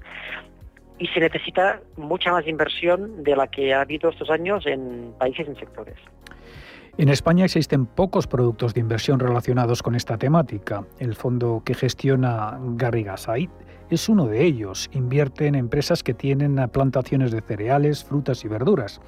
[0.99, 5.47] y se necesita mucha más inversión de la que ha habido estos años en países
[5.49, 5.97] y sectores.
[6.99, 10.85] En España existen pocos productos de inversión relacionados con esta temática.
[10.99, 13.51] El fondo que gestiona Garrigasait
[13.91, 14.91] es uno de ellos.
[14.93, 19.01] Invierte en empresas que tienen plantaciones de cereales, frutas y verduras.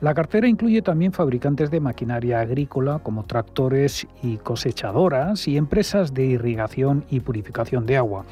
[0.00, 6.24] La cartera incluye también fabricantes de maquinaria agrícola como tractores y cosechadoras y empresas de
[6.24, 8.24] irrigación y purificación de agua.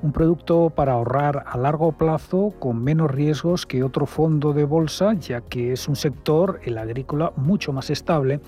[0.00, 5.12] Un producto para ahorrar a largo plazo con menos riesgos que otro fondo de bolsa,
[5.12, 8.40] ya que es un sector, el agrícola, mucho más estable,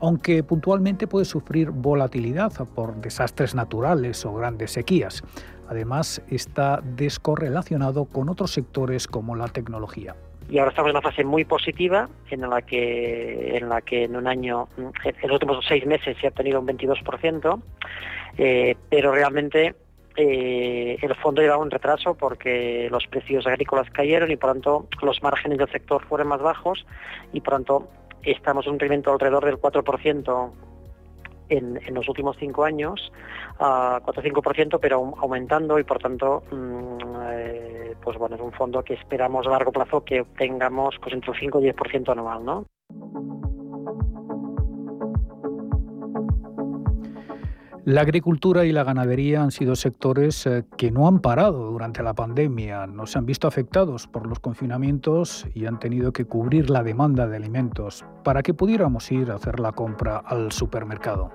[0.00, 5.22] aunque puntualmente puede sufrir volatilidad por desastres naturales o grandes sequías.
[5.68, 10.14] Además, está descorrelacionado con otros sectores como la tecnología.
[10.50, 14.16] Y ahora estamos en una fase muy positiva en la que en, la que en
[14.16, 14.92] un año, en
[15.22, 17.62] los últimos seis meses se ha tenido un 22%,
[18.36, 19.74] eh, pero realmente
[20.16, 25.22] eh, el fondo llevaba un retraso porque los precios agrícolas cayeron y por tanto los
[25.22, 26.86] márgenes del sector fueron más bajos
[27.32, 27.88] y por tanto
[28.22, 30.52] estamos en un rendimiento alrededor del 4%
[31.48, 33.12] en, los últimos cinco años,
[33.58, 36.98] a 4-5%, pero aumentando y por tanto, mm,
[37.30, 41.30] eh, pues bueno, es un fondo que esperamos a largo plazo que obtengamos pues entre
[41.30, 42.64] un 5 y 10% anual, ¿no?
[47.86, 52.14] La agricultura y la ganadería han sido sectores eh, que no han parado durante la
[52.14, 56.82] pandemia, no se han visto afectados por los confinamientos y han tenido que cubrir la
[56.82, 61.30] demanda de alimentos para que pudiéramos ir a hacer la compra al supermercado.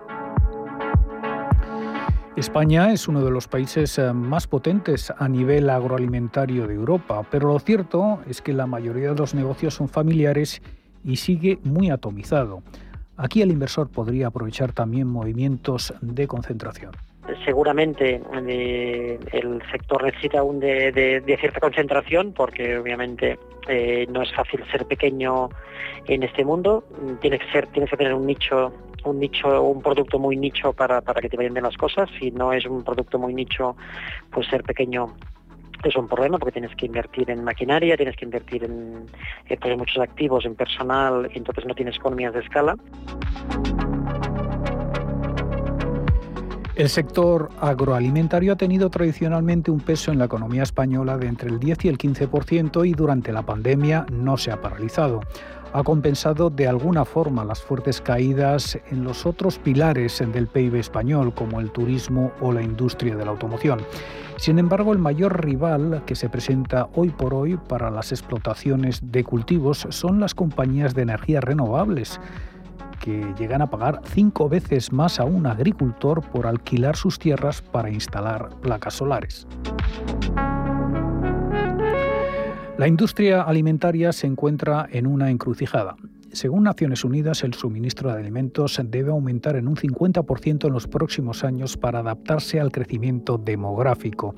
[2.35, 7.53] España es uno de los países eh, más potentes a nivel agroalimentario de Europa, pero
[7.53, 10.63] lo cierto es que la mayoría de los negocios son familiares
[11.03, 12.63] y sigue muy atomizado.
[13.21, 16.93] Aquí el inversor podría aprovechar también movimientos de concentración.
[17.43, 24.63] Seguramente eh, el sector necesita aún de, cierta concentración porque obviamente eh, no es fácil
[24.71, 25.49] ser pequeño
[26.07, 26.85] en este mundo.
[27.19, 28.71] Tiene que ser, tienes que tener un nicho,
[29.03, 32.09] un nicho, un producto muy nicho para, para que te vayan bien las cosas.
[32.17, 33.75] Si no es un producto muy nicho,
[34.31, 35.13] pues ser pequeño
[35.83, 39.05] es un problema porque tienes que invertir en maquinaria, tienes que invertir en,
[39.47, 42.75] en muchos activos, en personal, entonces no tienes economías de escala.
[46.75, 51.59] El sector agroalimentario ha tenido tradicionalmente un peso en la economía española de entre el
[51.59, 55.19] 10 y el 15% y durante la pandemia no se ha paralizado
[55.73, 61.33] ha compensado de alguna forma las fuertes caídas en los otros pilares del PIB español,
[61.33, 63.79] como el turismo o la industria de la automoción.
[64.37, 69.23] Sin embargo, el mayor rival que se presenta hoy por hoy para las explotaciones de
[69.23, 72.19] cultivos son las compañías de energías renovables
[72.99, 77.89] que llegan a pagar cinco veces más a un agricultor por alquilar sus tierras para
[77.89, 79.47] instalar placas solares.
[82.79, 85.97] La industria alimentaria se encuentra en una encrucijada.
[86.31, 91.43] Según Naciones Unidas, el suministro de alimentos debe aumentar en un 50% en los próximos
[91.43, 94.33] años para adaptarse al crecimiento demográfico.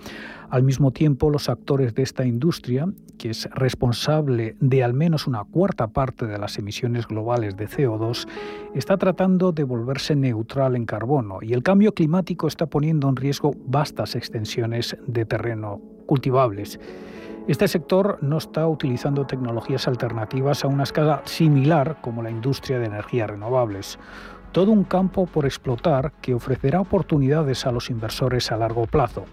[0.50, 5.44] Al mismo tiempo, los actores de esta industria, que es responsable de al menos una
[5.44, 8.28] cuarta parte de las emisiones globales de CO2,
[8.74, 13.52] está tratando de volverse neutral en carbono y el cambio climático está poniendo en riesgo
[13.68, 16.80] vastas extensiones de terreno cultivables.
[17.48, 22.86] Este sector no está utilizando tecnologías alternativas a una escala similar como la industria de
[22.86, 23.98] energías renovables.
[24.52, 29.26] Todo un campo por explotar que ofrecerá oportunidades a los inversores a largo plazo.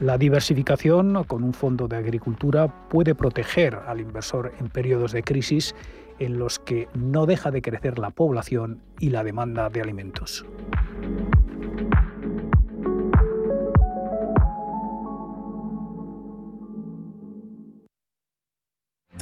[0.00, 5.74] La diversificación con un fondo de agricultura puede proteger al inversor en periodos de crisis
[6.18, 10.46] en los que no deja de crecer la población y la demanda de alimentos.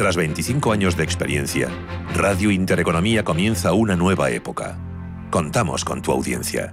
[0.01, 1.69] Tras 25 años de experiencia,
[2.15, 4.79] Radio Intereconomía comienza una nueva época.
[5.31, 6.73] Contamos con tu audiencia.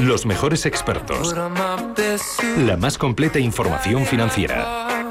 [0.00, 1.34] Los mejores expertos.
[2.58, 5.08] La más completa información financiera.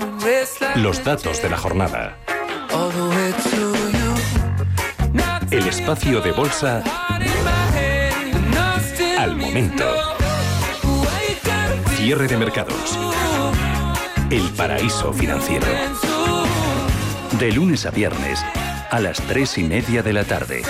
[0.76, 2.18] Los datos de la jornada.
[5.52, 6.84] El espacio de bolsa
[9.18, 9.86] al momento.
[11.96, 12.98] Cierre de mercados.
[14.30, 15.68] El paraíso financiero.
[17.40, 18.44] De lunes a viernes
[18.92, 20.62] a las 3 y media de la tarde.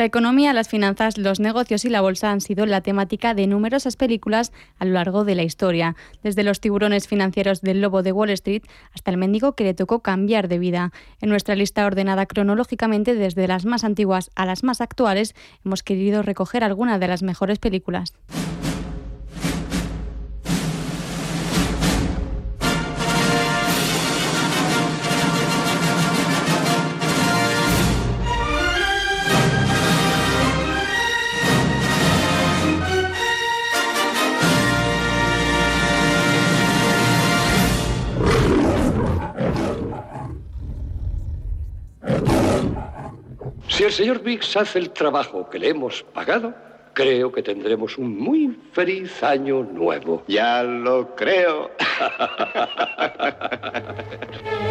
[0.00, 3.96] La economía, las finanzas, los negocios y la bolsa han sido la temática de numerosas
[3.96, 8.30] películas a lo largo de la historia, desde los tiburones financieros del lobo de Wall
[8.30, 8.62] Street
[8.94, 10.90] hasta el mendigo que le tocó cambiar de vida.
[11.20, 15.34] En nuestra lista ordenada cronológicamente desde las más antiguas a las más actuales,
[15.66, 18.14] hemos querido recoger algunas de las mejores películas.
[43.80, 46.52] Si el señor Biggs hace el trabajo que le hemos pagado,
[46.92, 50.22] creo que tendremos un muy feliz año nuevo.
[50.28, 51.70] Ya lo creo.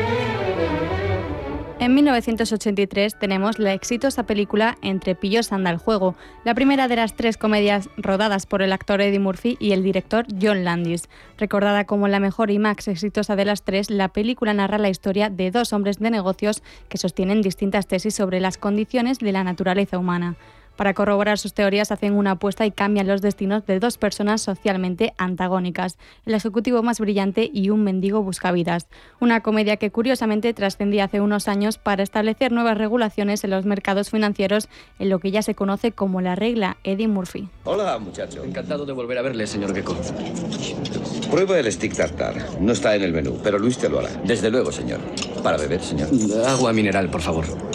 [1.82, 6.14] En 1983 tenemos la exitosa película Entre pillos anda el juego,
[6.44, 10.26] la primera de las tres comedias rodadas por el actor Eddie Murphy y el director
[10.42, 11.08] John Landis.
[11.38, 15.30] Recordada como la mejor y más exitosa de las tres, la película narra la historia
[15.30, 19.98] de dos hombres de negocios que sostienen distintas tesis sobre las condiciones de la naturaleza
[19.98, 20.36] humana.
[20.80, 25.14] Para corroborar sus teorías hacen una apuesta y cambian los destinos de dos personas socialmente
[25.18, 28.88] antagónicas, el ejecutivo más brillante y un mendigo buscavidas.
[29.20, 34.10] Una comedia que curiosamente trascendía hace unos años para establecer nuevas regulaciones en los mercados
[34.10, 34.70] financieros
[35.00, 37.50] en lo que ya se conoce como la regla Eddie Murphy.
[37.66, 38.46] Hola, muchacho.
[38.46, 39.98] Encantado de volver a verle, señor Gecko.
[41.30, 42.38] Prueba el stick tartar.
[42.62, 44.12] No está en el menú, pero Luis te lo hará.
[44.24, 45.02] Desde luego, señor.
[45.44, 46.08] Para beber, señor.
[46.48, 47.69] Agua mineral, por favor.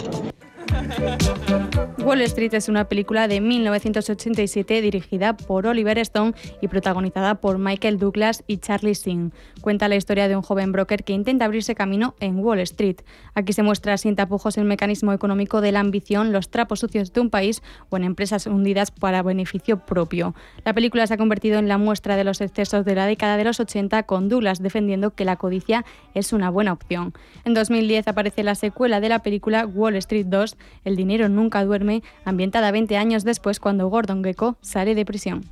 [2.05, 7.97] Wall Street es una película de 1987 dirigida por Oliver Stone y protagonizada por Michael
[7.97, 9.33] Douglas y Charlie Sheen.
[9.61, 12.97] Cuenta la historia de un joven broker que intenta abrirse camino en Wall Street.
[13.33, 17.21] Aquí se muestra sin tapujos el mecanismo económico de la ambición, los trapos sucios de
[17.21, 20.35] un país o en empresas hundidas para beneficio propio.
[20.63, 23.45] La película se ha convertido en la muestra de los excesos de la década de
[23.45, 27.13] los 80 con Douglas defendiendo que la codicia es una buena opción.
[27.45, 32.03] En 2010 aparece la secuela de la película Wall Street 2, El dinero nunca duerme,
[32.23, 35.45] ambientada 20 años después cuando Gordon Gekko sale de prisión.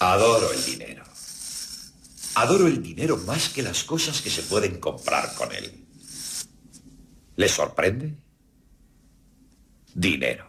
[0.00, 1.04] Adoro el dinero.
[2.34, 5.86] Adoro el dinero más que las cosas que se pueden comprar con él.
[7.36, 8.16] ¿Le sorprende?
[9.94, 10.46] Dinero.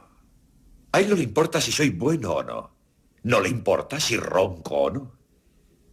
[0.92, 2.76] A él no le importa si soy bueno o no.
[3.24, 5.12] No le importa si ronco o no.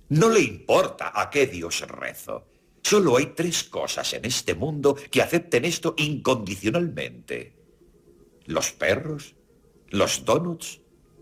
[0.08, 2.48] No le importa a qué Dios rezo.
[2.82, 7.54] Solo hay tres cosas en este mundo que acepten esto incondicionalmente.
[8.46, 9.34] Los perros,
[9.88, 10.80] los donuts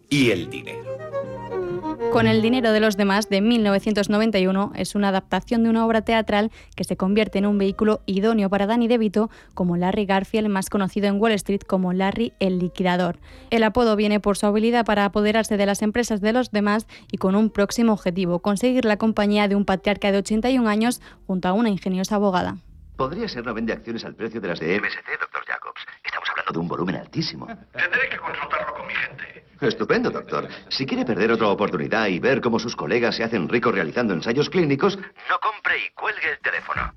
[0.08, 1.57] y el dinero.
[2.12, 6.50] Con el dinero de los demás de 1991 es una adaptación de una obra teatral
[6.74, 11.06] que se convierte en un vehículo idóneo para Danny DeVito como Larry Garfield, más conocido
[11.06, 13.18] en Wall Street como Larry el liquidador.
[13.50, 17.18] El apodo viene por su habilidad para apoderarse de las empresas de los demás y
[17.18, 21.52] con un próximo objetivo, conseguir la compañía de un patriarca de 81 años junto a
[21.52, 22.56] una ingeniosa abogada.
[22.96, 25.86] Podría ser no vende acciones al precio de las de MSC, doctor Jacobs.
[26.48, 27.46] Hablando de un volumen altísimo.
[27.46, 29.44] Tendré que consultarlo con mi gente.
[29.60, 30.48] Estupendo, doctor.
[30.68, 34.48] Si quiere perder otra oportunidad y ver cómo sus colegas se hacen ricos realizando ensayos
[34.48, 34.96] clínicos,
[35.28, 36.94] no compre y cuelgue el teléfono.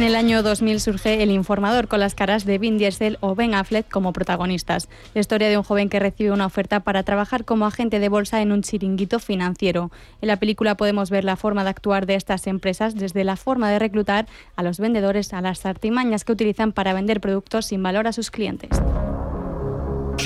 [0.00, 3.52] En el año 2000 surge El Informador con las caras de Vin Diesel o Ben
[3.52, 4.88] Affleck como protagonistas.
[5.12, 8.40] La historia de un joven que recibe una oferta para trabajar como agente de bolsa
[8.40, 9.90] en un chiringuito financiero.
[10.22, 13.70] En la película podemos ver la forma de actuar de estas empresas desde la forma
[13.70, 14.26] de reclutar
[14.56, 18.30] a los vendedores a las artimañas que utilizan para vender productos sin valor a sus
[18.30, 18.70] clientes.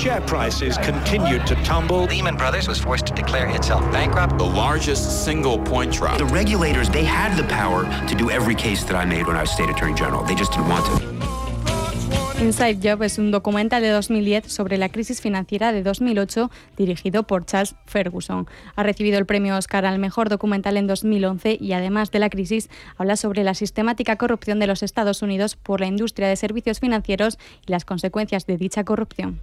[0.04, 2.04] Share prices continued to tumble.
[2.04, 4.36] Lehman Brothers was forced to declare itself bankrupt.
[4.36, 6.18] The largest single point drop.
[6.18, 9.40] The regulators, they had the power to do every case that I made when I
[9.40, 10.22] was state attorney general.
[10.22, 12.42] They just didn't want to.
[12.42, 17.46] Inside Job es un documental de 2010 sobre la crisis financiera de 2008 dirigido por
[17.46, 18.46] Charles Ferguson.
[18.76, 22.68] Ha recibido el premio Oscar al mejor documental en 2011 y además de la crisis
[22.98, 27.38] habla sobre la sistemática corrupción de los Estados Unidos por la industria de servicios financieros
[27.66, 29.40] y las consecuencias de dicha corrupción.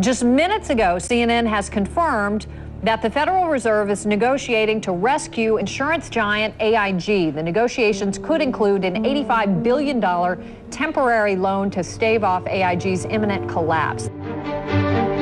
[0.00, 2.46] Just minutes ago, CNN has confirmed
[2.82, 7.34] that the Federal Reserve is negotiating to rescue insurance giant AIG.
[7.34, 10.00] The negotiations could include an $85 billion
[10.70, 14.08] temporary loan to stave off AIG's imminent collapse.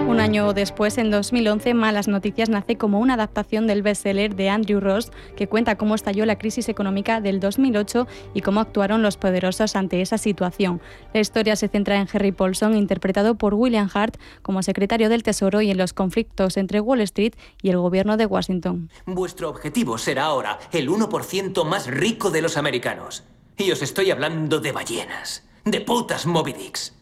[0.08, 4.80] Un año después, en 2011, Malas Noticias nace como una adaptación del bestseller de Andrew
[4.80, 9.76] Ross, que cuenta cómo estalló la crisis económica del 2008 y cómo actuaron los poderosos
[9.76, 10.80] ante esa situación.
[11.12, 15.60] La historia se centra en Harry Paulson, interpretado por William Hart como secretario del Tesoro
[15.60, 18.88] y en los conflictos entre Wall Street y el gobierno de Washington.
[19.04, 23.24] Vuestro objetivo será ahora el 1% más rico de los americanos.
[23.58, 26.97] Y os estoy hablando de ballenas, de putas Moby Dicks.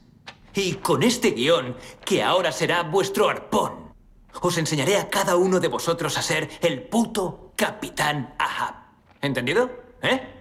[0.56, 3.92] Y con este guion, que ahora será vuestro arpón,
[4.40, 8.74] os enseñaré a cada uno de vosotros a ser el puto Capitán Ahab.
[9.20, 9.70] ¿Entendido?
[10.00, 10.35] ¿Eh?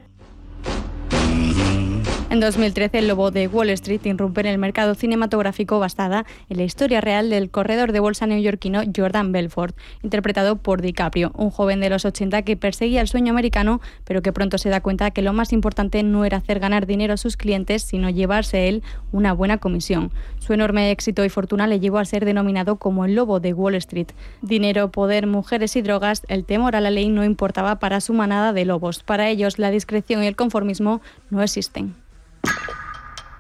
[2.36, 6.64] En 2013, el lobo de Wall Street irrumpe en el mercado cinematográfico basada en la
[6.64, 9.74] historia real del corredor de bolsa neoyorquino Jordan Belfort,
[10.04, 14.34] interpretado por DiCaprio, un joven de los 80 que perseguía el sueño americano, pero que
[14.34, 17.38] pronto se da cuenta que lo más importante no era hacer ganar dinero a sus
[17.38, 18.84] clientes, sino llevarse él
[19.14, 20.12] una buena comisión.
[20.40, 23.76] Su enorme éxito y fortuna le llevó a ser denominado como el lobo de Wall
[23.76, 24.08] Street.
[24.42, 28.52] Dinero, poder, mujeres y drogas, el temor a la ley no importaba para su manada
[28.52, 29.04] de lobos.
[29.04, 31.96] Para ellos, la discreción y el conformismo no existen.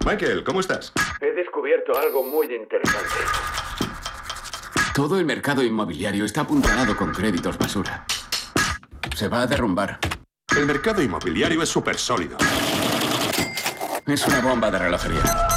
[0.05, 0.93] Michael, ¿cómo estás?
[1.19, 3.09] He descubierto algo muy interesante.
[4.93, 8.05] Todo el mercado inmobiliario está apuntalado con créditos basura.
[9.15, 9.99] Se va a derrumbar.
[10.55, 12.37] El mercado inmobiliario es súper sólido.
[14.05, 15.54] Es una bomba de relojería.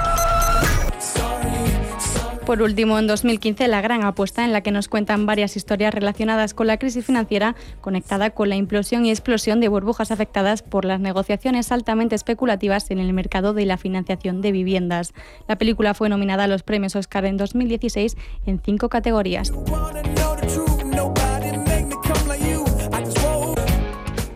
[2.48, 6.54] Por último, en 2015, la gran apuesta en la que nos cuentan varias historias relacionadas
[6.54, 10.98] con la crisis financiera conectada con la implosión y explosión de burbujas afectadas por las
[10.98, 15.12] negociaciones altamente especulativas en el mercado de la financiación de viviendas.
[15.46, 19.52] La película fue nominada a los premios Oscar en 2016 en cinco categorías.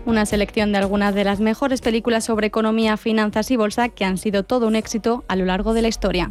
[0.04, 4.18] Una selección de algunas de las mejores películas sobre economía, finanzas y bolsa que han
[4.18, 6.30] sido todo un éxito a lo largo de la historia.